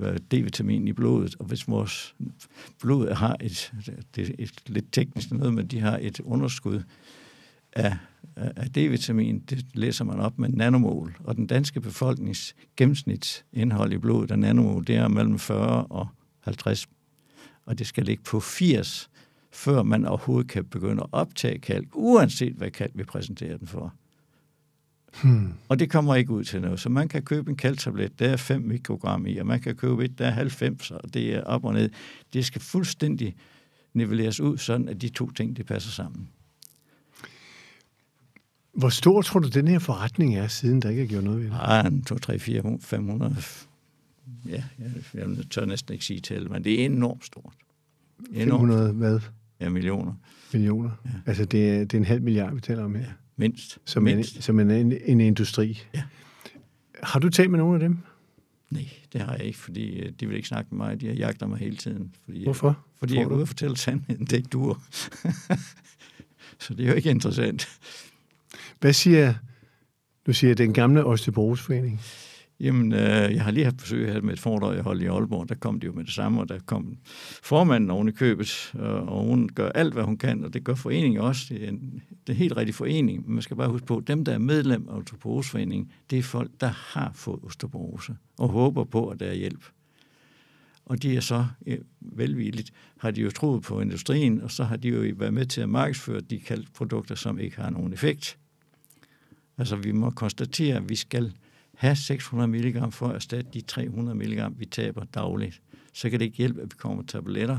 D-vitamin 0.00 0.88
i 0.88 0.92
blodet, 0.92 1.36
og 1.38 1.46
hvis 1.46 1.68
vores 1.68 2.14
blod 2.80 3.14
har 3.14 3.36
et, 3.40 3.72
det 4.14 4.28
er 4.28 4.34
et 4.38 4.62
lidt 4.66 4.92
teknisk 4.92 5.32
noget, 5.32 5.54
men 5.54 5.66
de 5.66 5.80
har 5.80 5.98
et 6.02 6.20
underskud 6.20 6.82
af, 7.72 7.96
af 8.36 8.66
D-vitamin, 8.66 9.38
det 9.50 9.66
læser 9.74 10.04
man 10.04 10.20
op 10.20 10.38
med 10.38 10.48
nanomol, 10.48 11.16
og 11.24 11.36
den 11.36 11.46
danske 11.46 11.80
befolknings 11.80 12.54
gennemsnitsindhold 12.76 13.92
i 13.92 13.98
blodet 13.98 14.30
af 14.30 14.38
nanomol, 14.38 14.86
det 14.86 14.96
er 14.96 15.08
mellem 15.08 15.38
40 15.38 15.86
og 15.86 16.08
50, 16.40 16.88
og 17.66 17.78
det 17.78 17.86
skal 17.86 18.04
ligge 18.04 18.22
på 18.22 18.40
80, 18.40 19.10
før 19.52 19.82
man 19.82 20.06
overhovedet 20.06 20.50
kan 20.50 20.64
begynde 20.64 21.02
at 21.02 21.08
optage 21.12 21.58
kalk, 21.58 21.88
uanset 21.94 22.52
hvad 22.52 22.70
kalk 22.70 22.92
vi 22.94 23.04
præsenterer 23.04 23.56
den 23.56 23.66
for. 23.66 23.94
Hmm. 25.22 25.52
Og 25.68 25.78
det 25.78 25.90
kommer 25.90 26.14
ikke 26.14 26.30
ud 26.30 26.44
til 26.44 26.60
noget. 26.60 26.80
Så 26.80 26.88
man 26.88 27.08
kan 27.08 27.22
købe 27.22 27.50
en 27.50 27.56
kalktablet, 27.56 28.18
der 28.18 28.28
er 28.28 28.36
5 28.36 28.62
mikrogram 28.62 29.26
i, 29.26 29.36
og 29.36 29.46
man 29.46 29.60
kan 29.60 29.74
købe 29.74 30.04
et, 30.04 30.18
der 30.18 30.26
er 30.26 30.30
90, 30.30 30.90
og 30.90 31.14
det 31.14 31.34
er 31.34 31.42
op 31.42 31.64
og 31.64 31.72
ned. 31.72 31.90
Det 32.32 32.44
skal 32.44 32.60
fuldstændig 32.60 33.36
nivelleres 33.94 34.40
ud, 34.40 34.58
sådan 34.58 34.88
at 34.88 35.02
de 35.02 35.08
to 35.08 35.30
ting, 35.30 35.56
de 35.56 35.64
passer 35.64 35.90
sammen. 35.90 36.28
Hvor 38.72 38.88
stor 38.88 39.22
tror 39.22 39.40
du, 39.40 39.48
den 39.48 39.68
her 39.68 39.78
forretning 39.78 40.36
er, 40.36 40.48
siden 40.48 40.82
der 40.82 40.90
ikke 40.90 41.02
er 41.02 41.06
gjort 41.06 41.24
noget 41.24 41.40
ved 41.40 41.46
det? 41.46 41.56
Ah, 41.60 42.02
2, 42.06 42.18
3, 42.18 42.38
4, 42.38 42.78
500. 42.80 43.36
Ja, 44.48 44.64
jeg, 44.78 44.90
jeg 45.14 45.28
tør 45.50 45.64
næsten 45.64 45.92
ikke 45.92 46.04
sige 46.04 46.20
til, 46.20 46.50
men 46.50 46.64
det 46.64 46.80
er 46.80 46.84
enormt 46.86 47.24
stort. 47.24 47.54
Enormt. 48.32 48.70
500 48.70 48.92
hvad? 48.92 49.20
Ja, 49.60 49.68
millioner. 49.68 50.12
Millioner? 50.52 50.90
Ja. 51.04 51.10
Altså, 51.26 51.44
det 51.44 51.70
er, 51.70 51.78
det 51.78 51.94
er 51.94 51.98
en 51.98 52.04
halv 52.04 52.22
milliard, 52.22 52.54
vi 52.54 52.60
taler 52.60 52.84
om 52.84 52.94
her. 52.94 53.02
Ja. 53.02 53.10
Mindst. 53.36 53.78
Som, 53.84 54.02
Mindst. 54.02 54.36
En, 54.36 54.42
som 54.42 54.60
en, 54.60 54.70
en, 54.70 54.92
en 55.04 55.20
industri. 55.20 55.82
Ja. 55.94 56.02
Har 57.02 57.20
du 57.20 57.30
talt 57.30 57.50
med 57.50 57.58
nogen 57.58 57.74
af 57.74 57.80
dem? 57.80 57.98
Nej, 58.70 58.88
det 59.12 59.20
har 59.20 59.32
jeg 59.32 59.44
ikke, 59.44 59.58
fordi 59.58 60.00
øh, 60.00 60.12
de 60.20 60.26
vil 60.26 60.36
ikke 60.36 60.48
snakke 60.48 60.74
med 60.74 60.86
mig. 60.86 61.00
De 61.00 61.06
har 61.06 61.14
jagter 61.14 61.46
mig 61.46 61.58
hele 61.58 61.76
tiden. 61.76 62.14
Fordi, 62.24 62.44
Hvorfor? 62.44 62.84
Fordi 62.98 63.14
jeg 63.14 63.22
er 63.22 63.26
ude 63.26 63.42
og 63.42 63.48
fortælle 63.48 63.76
sandheden. 63.76 64.24
Det 64.24 64.32
er 64.32 64.36
ikke 64.36 64.48
dur. 64.48 64.82
Så 66.58 66.74
det 66.74 66.84
er 66.84 66.88
jo 66.88 66.94
ikke 66.94 67.10
interessant. 67.10 67.68
Hvad 68.80 68.92
siger, 68.92 69.34
du 70.26 70.32
siger, 70.32 70.54
den 70.54 70.72
gamle 70.72 71.04
Osteoporosforening? 71.04 72.00
Jamen, 72.60 72.92
øh, 72.92 73.34
jeg 73.34 73.44
har 73.44 73.50
lige 73.50 73.64
haft 73.64 73.76
besøg 73.76 74.12
her 74.12 74.20
med 74.20 74.32
et 74.32 74.40
foredrag, 74.40 74.74
jeg 74.74 74.82
holdt 74.82 75.02
i 75.02 75.06
Aalborg. 75.06 75.48
Der 75.48 75.54
kom 75.54 75.80
de 75.80 75.86
jo 75.86 75.92
med 75.92 76.04
det 76.04 76.12
samme, 76.12 76.40
og 76.40 76.48
der 76.48 76.58
kom 76.66 76.96
formanden 77.42 77.90
oven 77.90 78.08
i 78.08 78.12
købet, 78.12 78.72
og 78.78 79.24
hun 79.24 79.48
gør 79.48 79.68
alt, 79.68 79.92
hvad 79.92 80.04
hun 80.04 80.16
kan, 80.16 80.44
og 80.44 80.54
det 80.54 80.64
gør 80.64 80.74
foreningen 80.74 81.20
også. 81.20 81.46
Det 81.48 81.64
er 81.64 81.68
en, 81.68 82.02
det 82.26 82.32
er 82.32 82.36
helt 82.36 82.56
rigtig 82.56 82.74
forening, 82.74 83.26
men 83.26 83.34
man 83.34 83.42
skal 83.42 83.56
bare 83.56 83.68
huske 83.68 83.86
på, 83.86 83.96
at 83.96 84.08
dem, 84.08 84.24
der 84.24 84.32
er 84.32 84.38
medlem 84.38 84.88
af 84.88 84.96
osteoporoseforeningen, 84.96 85.90
det 86.10 86.18
er 86.18 86.22
folk, 86.22 86.50
der 86.60 86.66
har 86.66 87.12
fået 87.14 87.40
osteoporose, 87.42 88.16
og 88.38 88.48
håber 88.48 88.84
på, 88.84 89.08
at 89.08 89.20
der 89.20 89.26
er 89.26 89.34
hjælp. 89.34 89.64
Og 90.84 91.02
de 91.02 91.16
er 91.16 91.20
så 91.20 91.46
velvilligt, 92.00 92.72
har 92.98 93.10
de 93.10 93.20
jo 93.20 93.30
troet 93.30 93.62
på 93.62 93.80
industrien, 93.80 94.40
og 94.40 94.50
så 94.50 94.64
har 94.64 94.76
de 94.76 94.88
jo 94.88 95.14
været 95.16 95.34
med 95.34 95.46
til 95.46 95.60
at 95.60 95.68
markedsføre 95.68 96.20
de 96.20 96.40
kaldte 96.40 96.72
produkter, 96.72 97.14
som 97.14 97.38
ikke 97.38 97.56
har 97.56 97.70
nogen 97.70 97.92
effekt. 97.92 98.38
Altså, 99.58 99.76
vi 99.76 99.92
må 99.92 100.10
konstatere, 100.10 100.76
at 100.76 100.88
vi 100.88 100.96
skal 100.96 101.32
have 101.74 101.96
600 101.96 102.48
mg 102.48 102.92
for 102.92 103.08
at 103.08 103.14
erstatte 103.14 103.50
de 103.54 103.60
300 103.60 104.18
mg, 104.18 104.60
vi 104.60 104.64
taber 104.64 105.04
dagligt. 105.04 105.62
Så 105.92 106.10
kan 106.10 106.18
det 106.18 106.26
ikke 106.26 106.38
hjælpe, 106.38 106.62
at 106.62 106.66
vi 106.66 106.76
kommer 106.76 107.02
tabletter, 107.02 107.58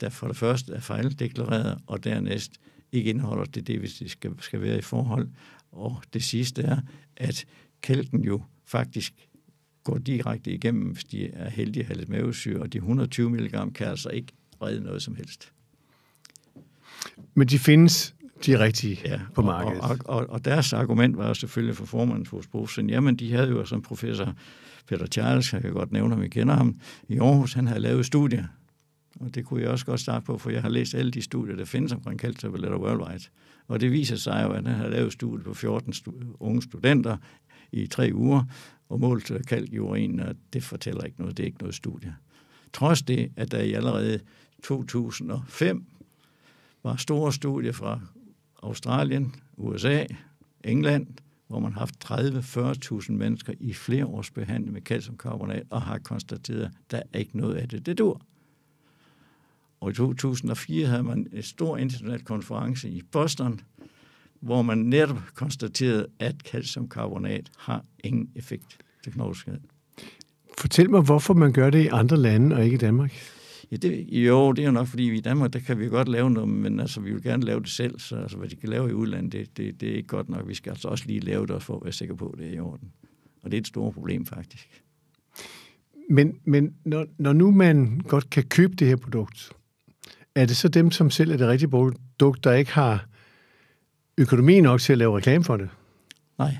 der 0.00 0.08
for 0.08 0.26
det 0.26 0.36
første 0.36 0.72
er 0.72 0.80
fejldeklareret, 0.80 1.78
og 1.86 2.04
dernæst 2.04 2.52
ikke 2.92 3.10
indeholder 3.10 3.44
det, 3.44 3.66
det 3.66 3.78
hvis 3.78 3.94
det 3.94 4.10
skal, 4.10 4.30
skal 4.38 4.60
være 4.60 4.78
i 4.78 4.82
forhold. 4.82 5.28
Og 5.72 6.02
det 6.12 6.24
sidste 6.24 6.62
er, 6.62 6.80
at 7.16 7.44
kælken 7.80 8.24
jo 8.24 8.42
faktisk 8.64 9.14
går 9.84 9.98
direkte 9.98 10.50
igennem, 10.50 10.90
hvis 10.90 11.04
de 11.04 11.30
er 11.30 11.50
heldige 11.50 11.82
at 11.82 11.86
have 11.86 11.98
lidt 11.98 12.08
mavesyre, 12.08 12.60
og 12.60 12.72
de 12.72 12.78
120 12.78 13.30
mg 13.30 13.50
kan 13.74 13.86
altså 13.86 14.08
ikke 14.08 14.32
redde 14.62 14.84
noget 14.84 15.02
som 15.02 15.14
helst. 15.14 15.52
Men 17.34 17.48
de 17.48 17.58
findes 17.58 18.14
de 18.46 18.58
rigtige 18.58 19.00
ja, 19.04 19.20
på 19.34 19.42
markedet. 19.42 19.80
Og, 19.80 19.88
og, 19.90 19.98
og, 20.04 20.30
og 20.30 20.44
deres 20.44 20.72
argument 20.72 21.16
var 21.16 21.28
jo 21.28 21.34
selvfølgelig 21.34 21.76
for 21.76 21.84
formanden 21.84 22.26
hos 22.26 22.46
Bosen, 22.46 22.90
jamen 22.90 23.16
de 23.16 23.32
havde 23.32 23.48
jo 23.48 23.64
som 23.64 23.82
professor 23.82 24.34
Peter 24.88 25.06
Charles, 25.06 25.52
jeg 25.52 25.62
kan 25.62 25.72
godt 25.72 25.92
nævne 25.92 26.14
ham, 26.14 26.22
vi 26.22 26.28
kender 26.28 26.54
ham, 26.54 26.80
i 27.08 27.18
Aarhus, 27.18 27.52
han 27.52 27.66
havde 27.66 27.80
lavet 27.80 28.06
studier, 28.06 28.44
og 29.20 29.34
det 29.34 29.44
kunne 29.44 29.62
jeg 29.62 29.70
også 29.70 29.86
godt 29.86 30.00
starte 30.00 30.24
på, 30.24 30.38
for 30.38 30.50
jeg 30.50 30.62
har 30.62 30.68
læst 30.68 30.94
alle 30.94 31.10
de 31.10 31.22
studier, 31.22 31.56
der 31.56 31.64
findes 31.64 31.92
omkring 31.92 32.18
kalktabletter 32.18 32.78
worldwide. 32.78 33.24
Og 33.68 33.80
det 33.80 33.92
viser 33.92 34.16
sig 34.16 34.42
jo, 34.44 34.52
at 34.52 34.64
han 34.64 34.74
har 34.74 34.88
lavet 34.88 35.12
studier 35.12 35.44
på 35.44 35.54
14 35.54 35.92
stu- 35.92 36.36
unge 36.40 36.62
studenter 36.62 37.16
i 37.72 37.86
tre 37.86 38.10
uger, 38.14 38.44
og 38.88 39.00
målt 39.00 39.32
kalk 39.46 39.72
i 39.72 39.78
urinen, 39.78 40.20
og 40.20 40.34
det 40.52 40.62
fortæller 40.62 41.04
ikke 41.04 41.18
noget, 41.18 41.36
det 41.36 41.42
er 41.42 41.46
ikke 41.46 41.58
noget 41.58 41.74
studie. 41.74 42.14
Trods 42.72 43.02
det, 43.02 43.32
at 43.36 43.52
der 43.52 43.60
i 43.60 43.72
allerede 43.72 44.20
2005 44.62 45.84
var 46.82 46.96
store 46.96 47.32
studier 47.32 47.72
fra 47.72 48.00
Australien, 48.62 49.34
USA, 49.56 50.04
England, 50.64 51.06
hvor 51.46 51.60
man 51.60 51.72
har 51.72 51.78
haft 51.78 52.04
30-40.000 53.06 53.12
mennesker 53.12 53.52
i 53.60 53.72
flere 53.72 54.06
års 54.06 54.30
behandling 54.30 54.72
med 54.72 54.80
kalciumkarbonat, 54.80 55.62
og 55.70 55.82
har 55.82 55.98
konstateret, 55.98 56.64
at 56.64 56.70
der 56.90 57.02
er 57.12 57.18
ikke 57.18 57.36
noget 57.36 57.54
af 57.54 57.68
det, 57.68 57.86
det 57.86 57.98
dur. 57.98 58.22
Og 59.86 59.92
i 59.92 59.94
2004 59.94 60.86
havde 60.86 61.02
man 61.02 61.26
en 61.32 61.42
stor 61.42 61.76
international 61.76 62.24
konference 62.24 62.88
i 62.88 63.02
Boston, 63.12 63.60
hvor 64.40 64.62
man 64.62 64.78
netop 64.78 65.18
konstaterede, 65.34 66.06
at 66.18 66.34
calciumkarbonat 66.44 67.50
har 67.58 67.84
ingen 68.04 68.30
effekt 68.36 68.78
til 69.04 69.12
knogleskade. 69.12 69.60
Fortæl 70.58 70.90
mig, 70.90 71.00
hvorfor 71.00 71.34
man 71.34 71.52
gør 71.52 71.70
det 71.70 71.84
i 71.84 71.86
andre 71.86 72.16
lande 72.16 72.56
og 72.56 72.64
ikke 72.64 72.74
i 72.74 72.78
Danmark? 72.78 73.12
Ja, 73.70 73.76
det, 73.76 74.06
jo, 74.08 74.52
det 74.52 74.62
er 74.62 74.66
jo 74.66 74.72
nok, 74.72 74.86
fordi 74.86 75.02
vi 75.02 75.18
i 75.18 75.20
Danmark, 75.20 75.52
der 75.52 75.58
kan 75.58 75.78
vi 75.78 75.88
godt 75.88 76.08
lave 76.08 76.30
noget, 76.30 76.48
men 76.48 76.80
altså, 76.80 77.00
vi 77.00 77.12
vil 77.12 77.22
gerne 77.22 77.44
lave 77.44 77.60
det 77.60 77.68
selv, 77.68 77.98
så 77.98 78.16
altså, 78.16 78.36
hvad 78.36 78.48
de 78.48 78.56
kan 78.56 78.68
lave 78.68 78.90
i 78.90 78.92
udlandet, 78.92 79.32
det, 79.32 79.56
det, 79.56 79.80
det 79.80 79.88
er 79.88 79.96
ikke 79.96 80.08
godt 80.08 80.28
nok. 80.28 80.48
Vi 80.48 80.54
skal 80.54 80.70
altså 80.70 80.88
også 80.88 81.04
lige 81.06 81.20
lave 81.20 81.46
det 81.46 81.62
for 81.62 81.76
at 81.76 81.84
være 81.84 81.92
sikre 81.92 82.16
på, 82.16 82.28
at 82.28 82.38
det 82.38 82.46
er 82.46 82.52
i 82.52 82.58
orden. 82.58 82.92
Og 83.42 83.50
det 83.50 83.56
er 83.56 83.60
et 83.60 83.66
stort 83.66 83.94
problem, 83.94 84.26
faktisk. 84.26 84.82
Men, 86.10 86.38
men 86.44 86.74
når, 86.84 87.06
når 87.18 87.32
nu 87.32 87.50
man 87.50 88.00
godt 88.08 88.30
kan 88.30 88.44
købe 88.44 88.74
det 88.74 88.88
her 88.88 88.96
produkt, 88.96 89.52
er 90.36 90.46
det 90.46 90.56
så 90.56 90.68
dem, 90.68 90.90
som 90.90 91.10
selv 91.10 91.30
er 91.30 91.36
det 91.36 91.48
rigtige 91.48 91.70
produkt, 91.70 92.44
der 92.44 92.52
ikke 92.52 92.72
har 92.72 93.06
økonomi 94.18 94.60
nok 94.60 94.80
til 94.80 94.92
at 94.92 94.98
lave 94.98 95.16
reklame 95.16 95.44
for 95.44 95.56
det? 95.56 95.68
Nej, 96.38 96.56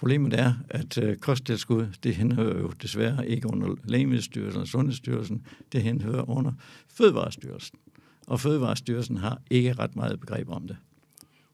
Problemet 0.00 0.40
er, 0.40 0.54
at 0.70 0.98
øh, 0.98 1.16
kosttilskud, 1.16 1.86
det 2.02 2.14
henhører 2.14 2.58
jo 2.58 2.68
desværre 2.82 3.28
ikke 3.28 3.52
under 3.52 3.74
Lægemiddelstyrelsen 3.84 4.60
og 4.60 4.68
Sundhedsstyrelsen, 4.68 5.46
det 5.72 5.82
henhører 5.82 6.30
under 6.30 6.52
Fødevarestyrelsen. 6.94 7.78
Og 8.26 8.40
Fødevarestyrelsen 8.40 9.16
har 9.16 9.40
ikke 9.50 9.72
ret 9.72 9.96
meget 9.96 10.20
begreb 10.20 10.48
om 10.48 10.68
det. 10.68 10.76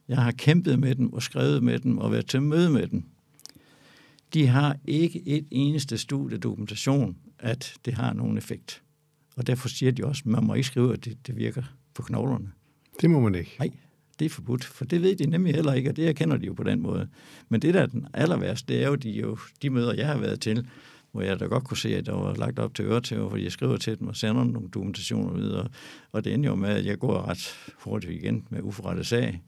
Jeg 0.09 0.16
har 0.16 0.33
kæmpet 0.33 0.79
med 0.79 0.95
dem 0.95 1.12
og 1.12 1.23
skrevet 1.23 1.62
med 1.62 1.79
dem 1.79 1.99
og 1.99 2.12
været 2.12 2.27
til 2.27 2.42
møde 2.42 2.71
med 2.71 2.87
dem. 2.87 3.05
De 4.35 4.47
har 4.47 4.77
ikke 4.85 5.29
et 5.29 5.47
eneste 5.51 5.99
studie 5.99 6.38
dokumentation, 6.38 7.16
at 7.38 7.75
det 7.85 7.95
har 7.95 8.12
nogen 8.12 8.38
effekt. 8.38 8.83
Og 9.37 9.46
derfor 9.46 9.68
siger 9.68 9.92
de 9.92 10.05
også, 10.05 10.22
at 10.22 10.27
man 10.27 10.44
må 10.44 10.55
ikke 10.55 10.66
skrive, 10.66 10.92
at 10.92 11.05
det, 11.05 11.27
det 11.27 11.37
virker 11.37 11.62
på 11.94 12.03
knoglerne. 12.03 12.53
Det 13.01 13.11
må 13.11 13.20
man 13.20 13.35
ikke. 13.35 13.57
Nej, 13.59 13.70
det 14.18 14.25
er 14.25 14.29
forbudt, 14.29 14.64
for 14.64 14.85
det 14.85 15.03
ved 15.03 15.16
de 15.16 15.27
nemlig 15.27 15.55
heller 15.55 15.72
ikke, 15.72 15.90
og 15.90 15.96
det 15.96 16.09
erkender 16.09 16.37
de 16.37 16.46
jo 16.46 16.53
på 16.53 16.62
den 16.62 16.83
måde. 16.83 17.09
Men 17.49 17.62
det, 17.62 17.75
der 17.75 17.81
er 17.81 17.87
den 17.87 18.07
aller 18.14 18.37
værste, 18.37 18.75
det 18.75 18.83
er 18.83 18.88
jo 18.88 18.94
de, 18.94 19.11
jo, 19.11 19.38
de 19.62 19.70
møder, 19.70 19.94
jeg 19.94 20.07
har 20.07 20.18
været 20.18 20.40
til, 20.40 20.66
hvor 21.12 21.22
jeg 21.22 21.40
da 21.40 21.44
godt 21.44 21.64
kunne 21.64 21.77
se, 21.77 21.96
at 21.96 22.07
der 22.07 22.12
var 22.12 22.35
lagt 22.35 22.59
op 22.59 22.75
til 22.75 22.85
øretæver, 22.85 23.31
fordi 23.31 23.44
jeg 23.44 23.53
skriver 23.53 23.77
til 23.77 23.99
dem 23.99 24.09
og 24.09 24.16
sender 24.16 24.44
nogle 24.44 24.68
dokumentationer 24.68 25.35
videre. 25.35 25.68
Og 26.12 26.25
det 26.25 26.35
ender 26.35 26.49
jo 26.49 26.55
med, 26.55 26.68
at 26.68 26.87
jeg 26.87 26.99
går 26.99 27.29
ret 27.29 27.55
hurtigt 27.79 28.12
igen 28.12 28.46
med 28.51 28.61
uforrettet 28.62 29.07
sag, 29.07 29.42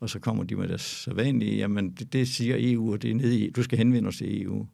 og 0.00 0.10
så 0.10 0.18
kommer 0.18 0.44
de 0.44 0.56
med 0.56 0.68
det 0.68 0.80
sædvanlige, 0.80 1.56
jamen 1.56 1.90
det, 1.90 2.12
det 2.12 2.28
siger 2.28 2.56
EU, 2.58 2.92
og 2.92 3.02
det 3.02 3.10
er 3.10 3.14
nede 3.14 3.38
i, 3.38 3.50
du 3.50 3.62
skal 3.62 3.78
henvende 3.78 4.08
os 4.08 4.16
til 4.16 4.42
EU. 4.42 4.66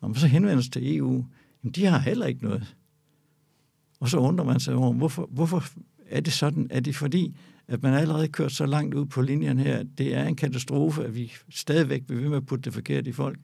Når 0.00 0.08
man 0.08 0.14
så 0.14 0.26
henvender 0.26 0.62
sig 0.62 0.72
til 0.72 0.96
EU, 0.96 1.24
jamen 1.64 1.72
de 1.72 1.84
har 1.84 1.98
heller 1.98 2.26
ikke 2.26 2.42
noget. 2.42 2.74
Og 4.00 4.08
så 4.08 4.18
undrer 4.18 4.44
man 4.44 4.60
sig 4.60 4.74
over, 4.74 4.92
hvorfor, 4.92 5.28
hvorfor 5.32 5.64
er 6.06 6.20
det 6.20 6.32
sådan? 6.32 6.66
Er 6.70 6.80
det 6.80 6.96
fordi, 6.96 7.36
at 7.68 7.82
man 7.82 7.94
allerede 7.94 8.28
kørt 8.28 8.52
så 8.52 8.66
langt 8.66 8.94
ud 8.94 9.06
på 9.06 9.22
linjen 9.22 9.58
her, 9.58 9.82
det 9.82 10.14
er 10.14 10.24
en 10.24 10.36
katastrofe, 10.36 11.04
at 11.04 11.14
vi 11.14 11.32
stadigvæk 11.50 12.06
bliver 12.06 12.20
ved 12.20 12.28
med 12.28 12.36
at 12.36 12.46
putte 12.46 12.62
det 12.62 12.74
forkert 12.74 13.06
i 13.06 13.12
folk. 13.12 13.38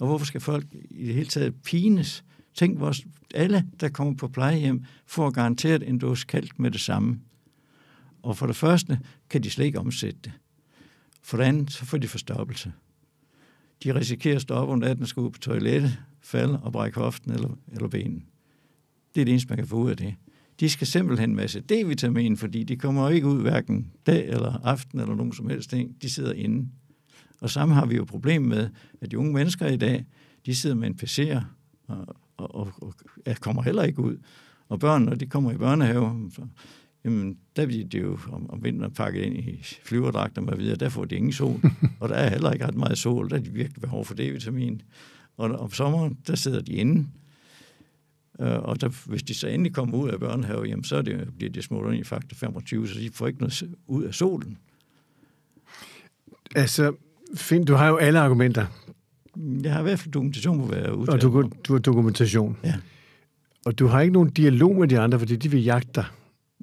Og 0.00 0.06
hvorfor 0.06 0.26
skal 0.26 0.40
folk 0.40 0.66
i 0.90 1.06
det 1.06 1.14
hele 1.14 1.28
taget 1.28 1.54
pines? 1.62 2.24
Tænk, 2.54 2.80
vores, 2.80 3.06
alle, 3.34 3.66
der 3.80 3.88
kommer 3.88 4.14
på 4.14 4.28
plejehjem, 4.28 4.84
får 5.06 5.30
garanteret 5.30 5.88
en 5.88 5.98
dåse 5.98 6.26
kalk 6.26 6.58
med 6.58 6.70
det 6.70 6.80
samme. 6.80 7.20
Og 8.22 8.36
for 8.36 8.46
det 8.46 8.56
første 8.56 9.00
kan 9.30 9.42
de 9.42 9.50
slet 9.50 9.64
ikke 9.64 9.78
omsætte 9.78 10.18
det. 10.24 10.32
For 11.22 11.36
det 11.36 11.44
andet, 11.44 11.72
så 11.72 11.84
får 11.84 11.98
de 11.98 12.08
forstoppelse. 12.08 12.72
De 13.84 13.94
risikerer 13.94 14.36
at 14.36 14.42
stoppe 14.42 14.72
om 14.72 14.78
natten 14.78 15.02
og 15.02 15.08
skal 15.08 15.20
ud 15.20 15.30
på 15.30 15.38
toilettet, 15.38 15.98
falde 16.20 16.60
og 16.60 16.72
brække 16.72 17.00
hoften 17.00 17.32
eller, 17.32 17.58
eller 17.72 17.88
benen. 17.88 18.24
Det 19.14 19.20
er 19.20 19.24
det 19.24 19.32
eneste, 19.32 19.48
man 19.48 19.58
kan 19.58 19.66
få 19.66 19.76
ud 19.76 19.90
af 19.90 19.96
det. 19.96 20.14
De 20.60 20.68
skal 20.68 20.86
simpelthen 20.86 21.30
en 21.30 21.36
masse 21.36 21.60
D-vitamin, 21.60 22.36
fordi 22.36 22.62
de 22.62 22.76
kommer 22.76 23.10
ikke 23.10 23.26
ud 23.26 23.42
hverken 23.42 23.92
dag 24.06 24.28
eller 24.28 24.60
aften 24.64 25.00
eller 25.00 25.14
nogen 25.14 25.32
som 25.32 25.48
helst 25.48 25.70
ting. 25.70 26.02
De 26.02 26.10
sidder 26.10 26.32
inde. 26.32 26.68
Og 27.40 27.50
sammen 27.50 27.74
har 27.74 27.86
vi 27.86 27.96
jo 27.96 28.04
problem 28.04 28.42
med, 28.42 28.68
at 29.00 29.10
de 29.10 29.18
unge 29.18 29.32
mennesker 29.32 29.66
i 29.66 29.76
dag, 29.76 30.04
de 30.46 30.54
sidder 30.54 30.76
med 30.76 30.88
en 30.88 30.98
PC'er 31.02 31.40
og, 31.86 32.06
og, 32.36 32.54
og, 32.54 32.72
og 32.82 32.94
ja, 33.26 33.34
kommer 33.34 33.62
heller 33.62 33.82
ikke 33.82 34.02
ud. 34.02 34.16
Og 34.68 34.80
børn, 34.80 35.02
når 35.02 35.14
de 35.14 35.26
kommer 35.26 35.52
i 35.52 35.56
børnehave, 35.56 36.30
så, 36.34 36.42
jamen, 37.04 37.38
der 37.56 37.66
bliver 37.66 37.84
de 37.84 37.98
jo 37.98 38.18
om, 38.32 38.50
om 38.50 38.64
vinteren 38.64 38.92
pakket 38.92 39.22
ind 39.22 39.36
i 39.36 39.60
flyverdragter 39.82 40.42
med 40.42 40.56
videre, 40.56 40.76
der 40.76 40.88
får 40.88 41.04
de 41.04 41.16
ingen 41.16 41.32
sol. 41.32 41.60
og 42.00 42.08
der 42.08 42.14
er 42.14 42.30
heller 42.30 42.52
ikke 42.52 42.66
ret 42.66 42.74
meget 42.74 42.98
sol, 42.98 43.30
der 43.30 43.36
er 43.36 43.40
de 43.40 43.50
virkelig 43.50 43.80
behov 43.80 44.04
for 44.04 44.14
D-vitamin. 44.14 44.80
Og 45.36 45.50
om 45.50 45.70
sommeren, 45.70 46.18
der 46.26 46.34
sidder 46.34 46.60
de 46.60 46.72
inde. 46.72 47.06
Øh, 48.40 48.58
og 48.58 48.80
der, 48.80 48.88
hvis 49.06 49.22
de 49.22 49.34
så 49.34 49.48
endelig 49.48 49.72
kommer 49.72 49.98
ud 49.98 50.10
af 50.10 50.20
børnehave, 50.20 50.64
jamen, 50.64 50.84
så 50.84 50.96
er 50.96 51.02
det, 51.02 51.28
bliver 51.36 51.52
de 51.52 51.62
smurt 51.62 51.92
ind 51.92 52.00
i 52.00 52.04
faktor 52.04 52.34
25, 52.36 52.88
så 52.88 53.00
de 53.00 53.10
får 53.10 53.26
ikke 53.26 53.40
noget 53.40 53.64
ud 53.86 54.04
af 54.04 54.14
solen. 54.14 54.58
Altså, 56.54 56.92
Finn, 57.36 57.64
du 57.64 57.74
har 57.74 57.88
jo 57.88 57.96
alle 57.96 58.18
argumenter. 58.18 58.66
Jeg 59.62 59.72
har 59.72 59.80
i 59.80 59.82
hvert 59.82 59.98
fald 59.98 60.12
dokumentation 60.12 60.58
på, 60.58 60.66
hvad 60.66 60.78
jeg 60.78 60.86
er 60.86 60.92
Og 60.92 61.22
du, 61.22 61.50
du 61.64 61.72
har 61.72 61.80
dokumentation. 61.80 62.56
Ja. 62.64 62.74
Og 63.66 63.78
du 63.78 63.86
har 63.86 64.00
ikke 64.00 64.12
nogen 64.12 64.30
dialog 64.30 64.76
med 64.76 64.88
de 64.88 64.98
andre, 64.98 65.18
fordi 65.18 65.36
de 65.36 65.50
vil 65.50 65.64
jagte 65.64 65.90
dig. 65.94 66.04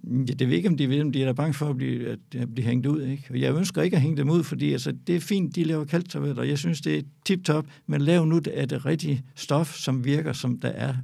Ja, 0.04 0.34
det 0.34 0.50
ved 0.50 0.56
ikke, 0.56 0.70
om 0.70 0.78
de 0.78 0.88
vil, 0.88 1.02
om 1.02 1.12
de 1.12 1.22
er 1.22 1.26
da 1.26 1.32
bange 1.32 1.54
for 1.54 1.70
at 1.70 1.78
blive, 1.78 2.10
at, 2.10 2.20
blive 2.54 2.68
hængt 2.68 2.86
ud. 2.86 3.02
Ikke? 3.02 3.24
Og 3.30 3.40
jeg 3.40 3.56
ønsker 3.56 3.82
ikke 3.82 3.96
at 3.96 4.02
hænge 4.02 4.18
dem 4.18 4.30
ud, 4.30 4.44
fordi 4.44 4.72
altså, 4.72 4.94
det 5.08 5.16
er 5.16 5.20
fint, 5.20 5.56
de 5.56 5.64
laver 5.64 5.86
kalktabletter. 5.86 6.44
Jeg 6.44 6.58
synes, 6.58 6.82
det 6.82 6.98
er 6.98 7.02
tip-top, 7.26 7.66
men 7.88 8.02
lav 8.02 8.26
nu 8.26 8.42
af 8.54 8.70
det 8.70 8.86
rigtige 8.86 9.24
stof, 9.36 9.74
som 9.74 10.06
virker, 10.06 10.34
som 10.34 10.60
der 10.60 10.70
er 10.70 10.96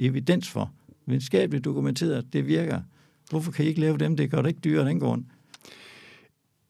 evidens 0.00 0.48
for. 0.48 0.72
Videnskabeligt 1.06 1.64
dokumenteret, 1.64 2.32
det 2.32 2.46
virker. 2.46 2.80
Hvorfor 3.30 3.52
kan 3.52 3.64
I 3.64 3.68
ikke 3.68 3.80
lave 3.80 3.98
dem? 3.98 4.16
Det 4.16 4.30
gør 4.30 4.42
det 4.42 4.48
ikke 4.48 4.60
dyrere 4.64 4.88
den 4.88 5.00
grund. 5.00 5.24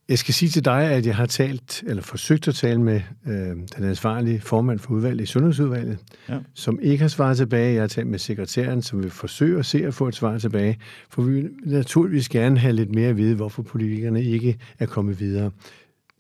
Jeg 0.09 0.19
skal 0.19 0.35
sige 0.35 0.49
til 0.49 0.65
dig, 0.65 0.83
at 0.83 1.07
jeg 1.07 1.17
har 1.17 1.27
talt, 1.27 1.85
eller 1.87 2.03
forsøgt 2.03 2.49
at 2.49 2.55
tale 2.55 2.81
med 2.81 3.01
øh, 3.27 3.57
den 3.77 3.85
ansvarlige 3.85 4.41
formand 4.41 4.79
for 4.79 4.95
udvalget 4.95 5.23
i 5.23 5.27
Sundhedsudvalget, 5.27 5.99
ja. 6.29 6.39
som 6.55 6.79
ikke 6.83 7.03
har 7.03 7.09
svaret 7.09 7.37
tilbage. 7.37 7.75
Jeg 7.75 7.83
har 7.83 7.89
talt 7.89 8.07
med 8.07 8.19
sekretæren, 8.19 8.83
som 8.83 9.03
vil 9.03 9.11
forsøge 9.11 9.59
at 9.59 9.67
se 9.67 9.87
at 9.87 9.95
få 9.95 10.09
et 10.09 10.15
svar 10.15 10.39
tilbage, 10.39 10.79
for 11.11 11.23
vi 11.23 11.35
vil 11.35 11.51
naturligvis 11.65 12.29
gerne 12.29 12.59
have 12.59 12.73
lidt 12.73 12.95
mere 12.95 13.09
at 13.09 13.17
vide, 13.17 13.35
hvorfor 13.35 13.63
politikerne 13.63 14.25
ikke 14.25 14.59
er 14.79 14.87
kommet 14.87 15.21
videre. 15.21 15.51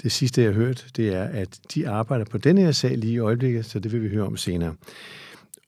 Det 0.02 0.12
sidste, 0.12 0.42
jeg 0.42 0.50
har 0.50 0.54
hørt, 0.54 0.86
det 0.96 1.14
er, 1.14 1.24
at 1.24 1.58
de 1.74 1.88
arbejder 1.88 2.24
på 2.24 2.38
denne 2.38 2.60
her 2.60 2.72
sag 2.72 2.98
lige 2.98 3.12
i 3.12 3.18
øjeblikket, 3.18 3.64
så 3.64 3.78
det 3.78 3.92
vil 3.92 4.02
vi 4.02 4.08
høre 4.08 4.26
om 4.26 4.36
senere. 4.36 4.74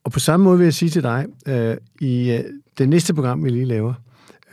Og 0.04 0.12
på 0.12 0.18
samme 0.18 0.44
måde 0.44 0.58
vil 0.58 0.64
jeg 0.64 0.74
sige 0.74 0.88
til 0.88 1.02
dig, 1.02 1.26
øh, 1.46 1.76
i 2.00 2.30
øh, 2.30 2.44
det 2.78 2.88
næste 2.88 3.14
program, 3.14 3.44
vi 3.44 3.50
lige 3.50 3.64
laver, 3.64 3.94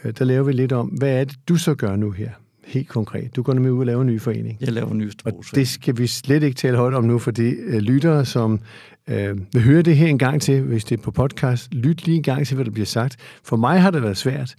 øh, 0.04 0.14
der 0.20 0.26
laver 0.26 0.44
vi 0.44 0.52
lidt 0.52 0.72
om, 0.72 0.88
hvad 0.88 1.20
er 1.20 1.24
det, 1.24 1.36
du 1.50 1.56
så 1.56 1.76
gør 1.76 1.96
nu 1.96 2.12
her? 2.12 2.30
helt 2.66 2.88
konkret. 2.88 3.36
Du 3.36 3.44
går 3.44 3.54
nemlig 3.54 3.72
ud 3.72 3.80
og 3.80 3.86
laver 3.86 4.02
en 4.02 4.08
ny 4.08 4.22
forening. 4.22 4.58
Jeg 4.62 4.74
laver 4.74 4.92
en 4.92 4.98
ny 4.98 5.12
Og 5.26 5.44
det 5.56 5.68
skal 5.68 5.98
vi 5.98 6.08
slet 6.08 6.44
ikke 6.44 6.56
tale 6.56 6.78
højt 6.78 6.94
om 6.94 7.04
nu, 7.04 7.20
for 7.20 7.32
de 7.32 7.44
øh, 7.44 7.80
lyttere, 7.80 8.26
som 8.26 8.60
øh, 9.08 9.38
vil 9.54 9.64
høre 9.64 9.82
det 9.82 9.98
her 9.98 10.08
en 10.08 10.18
gang 10.18 10.42
til, 10.42 10.62
hvis 10.62 10.86
det 10.86 11.00
er 11.00 11.04
på 11.04 11.12
podcast, 11.12 11.74
lyt 11.74 12.06
lige 12.06 12.18
en 12.18 12.24
gang 12.24 12.48
til, 12.48 12.56
hvad 12.56 12.66
der 12.66 12.72
bliver 12.72 12.86
sagt. 12.86 13.18
For 13.44 13.58
mig 13.58 13.82
har 13.82 13.92
det 13.92 14.02
været 14.02 14.18
svært, 14.18 14.56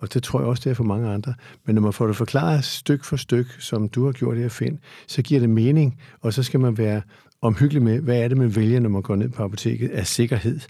og 0.00 0.14
det 0.14 0.22
tror 0.22 0.40
jeg 0.40 0.48
også, 0.48 0.60
det 0.64 0.70
er 0.70 0.74
for 0.74 0.84
mange 0.84 1.08
andre. 1.08 1.34
Men 1.66 1.74
når 1.74 1.82
man 1.82 1.92
får 1.92 2.06
det 2.06 2.16
forklaret 2.16 2.64
styk 2.64 3.04
for 3.04 3.16
styk, 3.16 3.46
som 3.58 3.88
du 3.88 4.04
har 4.04 4.12
gjort 4.12 4.36
her, 4.36 4.48
Finn, 4.48 4.78
så 5.06 5.22
giver 5.22 5.40
det 5.40 5.50
mening, 5.50 6.00
og 6.20 6.32
så 6.32 6.42
skal 6.42 6.60
man 6.60 6.78
være 6.78 7.02
omhyggelig 7.42 7.82
med, 7.82 8.00
hvad 8.00 8.18
er 8.18 8.28
det, 8.28 8.36
man 8.36 8.56
vælger, 8.56 8.80
når 8.80 8.88
man 8.88 9.02
går 9.02 9.16
ned 9.16 9.28
på 9.28 9.42
apoteket 9.42 9.90
af 9.90 10.06
sikkerhed. 10.06 10.60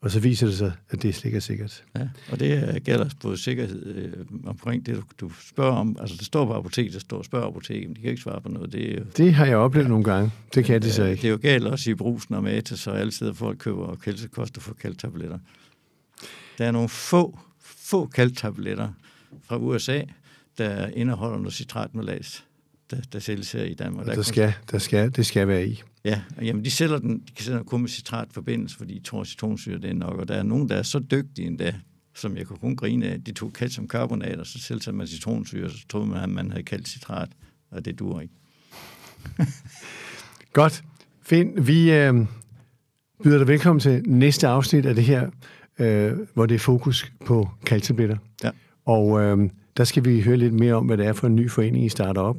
Og 0.00 0.10
så 0.10 0.20
viser 0.20 0.46
det 0.46 0.56
sig, 0.56 0.72
at 0.90 1.02
det 1.02 1.14
slet 1.14 1.24
ikke 1.24 1.36
er 1.36 1.40
sikkert. 1.40 1.84
Ja, 1.96 2.08
og 2.30 2.40
det 2.40 2.84
gælder 2.84 3.08
på 3.20 3.36
sikkerhed 3.36 3.86
øh, 3.86 4.12
omkring 4.44 4.86
det, 4.86 4.96
du, 4.96 5.02
du 5.20 5.32
spørger 5.40 5.72
om. 5.72 5.96
Altså, 6.00 6.16
det 6.16 6.26
står 6.26 6.46
på 6.46 6.54
apoteket, 6.54 6.92
der 6.92 7.00
står, 7.00 7.22
spørg 7.22 7.46
apoteket, 7.46 7.88
men 7.88 7.96
de 7.96 8.00
kan 8.00 8.10
ikke 8.10 8.22
svare 8.22 8.40
på 8.40 8.48
noget. 8.48 8.72
Det, 8.72 8.92
er 8.92 8.98
jo, 8.98 9.04
det 9.16 9.34
har 9.34 9.46
jeg 9.46 9.56
oplevet 9.56 9.84
ja, 9.84 9.88
nogle 9.88 10.04
gange. 10.04 10.30
Det 10.54 10.64
kan 10.64 10.82
de 10.82 10.92
så 10.92 11.04
ikke. 11.04 11.22
Det 11.22 11.28
er 11.28 11.32
jo 11.32 11.38
galt 11.42 11.66
også 11.66 11.90
i 11.90 11.94
brusen 11.94 12.34
og 12.34 12.42
Matas, 12.42 12.78
så 12.78 12.90
alle 12.90 13.12
steder 13.12 13.32
folk 13.32 13.58
køber 13.58 13.94
kælsekost 13.94 14.56
og 14.56 14.62
får 14.62 14.72
kaldtabletter. 14.72 15.38
Der 16.58 16.64
er 16.64 16.70
nogle 16.70 16.88
få, 16.88 17.38
få 17.60 18.06
kaldtabletter 18.06 18.88
fra 19.44 19.58
USA, 19.58 20.00
der 20.58 20.86
indeholder 20.86 21.38
noget 21.38 21.54
citratmalas, 21.54 22.44
der, 22.90 22.96
der 23.12 23.18
sælges 23.18 23.52
her 23.52 23.64
i 23.64 23.74
Danmark. 23.74 24.06
Der, 24.06 24.14
der, 24.14 24.22
skal, 24.22 24.54
der 24.70 24.78
skal, 24.78 25.16
det 25.16 25.26
skal 25.26 25.48
være 25.48 25.66
i. 25.66 25.82
Ja, 26.04 26.22
jamen 26.42 26.64
de 26.64 26.70
sælger 26.70 26.98
den, 26.98 27.18
de 27.18 27.32
kan 27.36 27.44
sælge 27.44 27.64
kun 27.64 27.80
med 27.80 27.88
citratforbindelse, 27.88 28.76
fordi 28.76 28.94
de 28.94 29.04
tror, 29.04 29.24
citronsyre 29.24 29.78
det 29.78 29.90
er 29.90 29.94
nok, 29.94 30.18
og 30.18 30.28
der 30.28 30.34
er 30.34 30.42
nogen, 30.42 30.68
der 30.68 30.76
er 30.76 30.82
så 30.82 30.98
dygtige 30.98 31.46
endda, 31.46 31.74
som 32.14 32.36
jeg 32.36 32.46
kunne 32.46 32.58
kun 32.58 32.76
grine 32.76 33.06
af, 33.06 33.24
de 33.24 33.32
tog 33.32 33.50
calciumkarbonat, 33.50 34.38
og 34.38 34.46
så 34.46 34.52
tilsatte 34.52 34.92
man 34.92 35.06
citronsyre, 35.06 35.70
så 35.70 35.86
troede 35.88 36.06
man, 36.06 36.22
at 36.22 36.28
man 36.28 36.50
havde 36.50 36.62
kaldt 36.62 36.88
citrat, 36.88 37.28
og 37.70 37.84
det 37.84 37.98
dur 37.98 38.20
ikke. 38.20 38.34
Godt. 40.52 40.84
Finn, 41.22 41.66
vi 41.66 41.92
øh, 41.92 42.14
byder 43.22 43.38
dig 43.38 43.48
velkommen 43.48 43.80
til 43.80 44.02
næste 44.06 44.48
afsnit 44.48 44.86
af 44.86 44.94
det 44.94 45.04
her, 45.04 45.30
øh, 45.78 46.12
hvor 46.34 46.46
det 46.46 46.54
er 46.54 46.58
fokus 46.58 47.12
på 47.26 47.48
kalciumtabletter. 47.66 48.16
Ja. 48.44 48.50
Og 48.84 49.20
øh, 49.20 49.50
der 49.76 49.84
skal 49.84 50.04
vi 50.04 50.20
høre 50.20 50.36
lidt 50.36 50.54
mere 50.54 50.74
om, 50.74 50.86
hvad 50.86 50.96
det 50.96 51.06
er 51.06 51.12
for 51.12 51.26
en 51.26 51.36
ny 51.36 51.50
forening, 51.50 51.84
I 51.84 51.88
starter 51.88 52.20
op, 52.20 52.36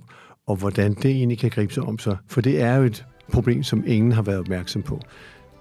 og 0.48 0.56
hvordan 0.56 0.94
det 0.94 1.12
egentlig 1.12 1.40
kan 1.40 1.50
gribe 1.50 1.74
sig 1.74 1.84
om 1.84 2.00
sig. 2.00 2.18
For 2.28 2.42
det 2.42 2.62
er 2.62 2.76
jo 2.76 2.84
et 2.84 3.06
problem, 3.32 3.64
som 3.64 3.84
ingen 3.88 4.12
har 4.12 4.22
været 4.22 4.40
opmærksom 4.40 4.82
på. 4.82 5.00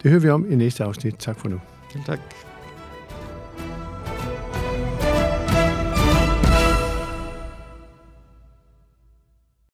Det 0.03 0.11
hører 0.11 0.21
vi 0.23 0.29
om 0.29 0.53
i 0.53 0.55
næste 0.55 0.85
afsnit. 0.85 1.15
Tak 1.19 1.39
for 1.39 1.49
nu. 1.49 1.61
tak. 2.07 2.52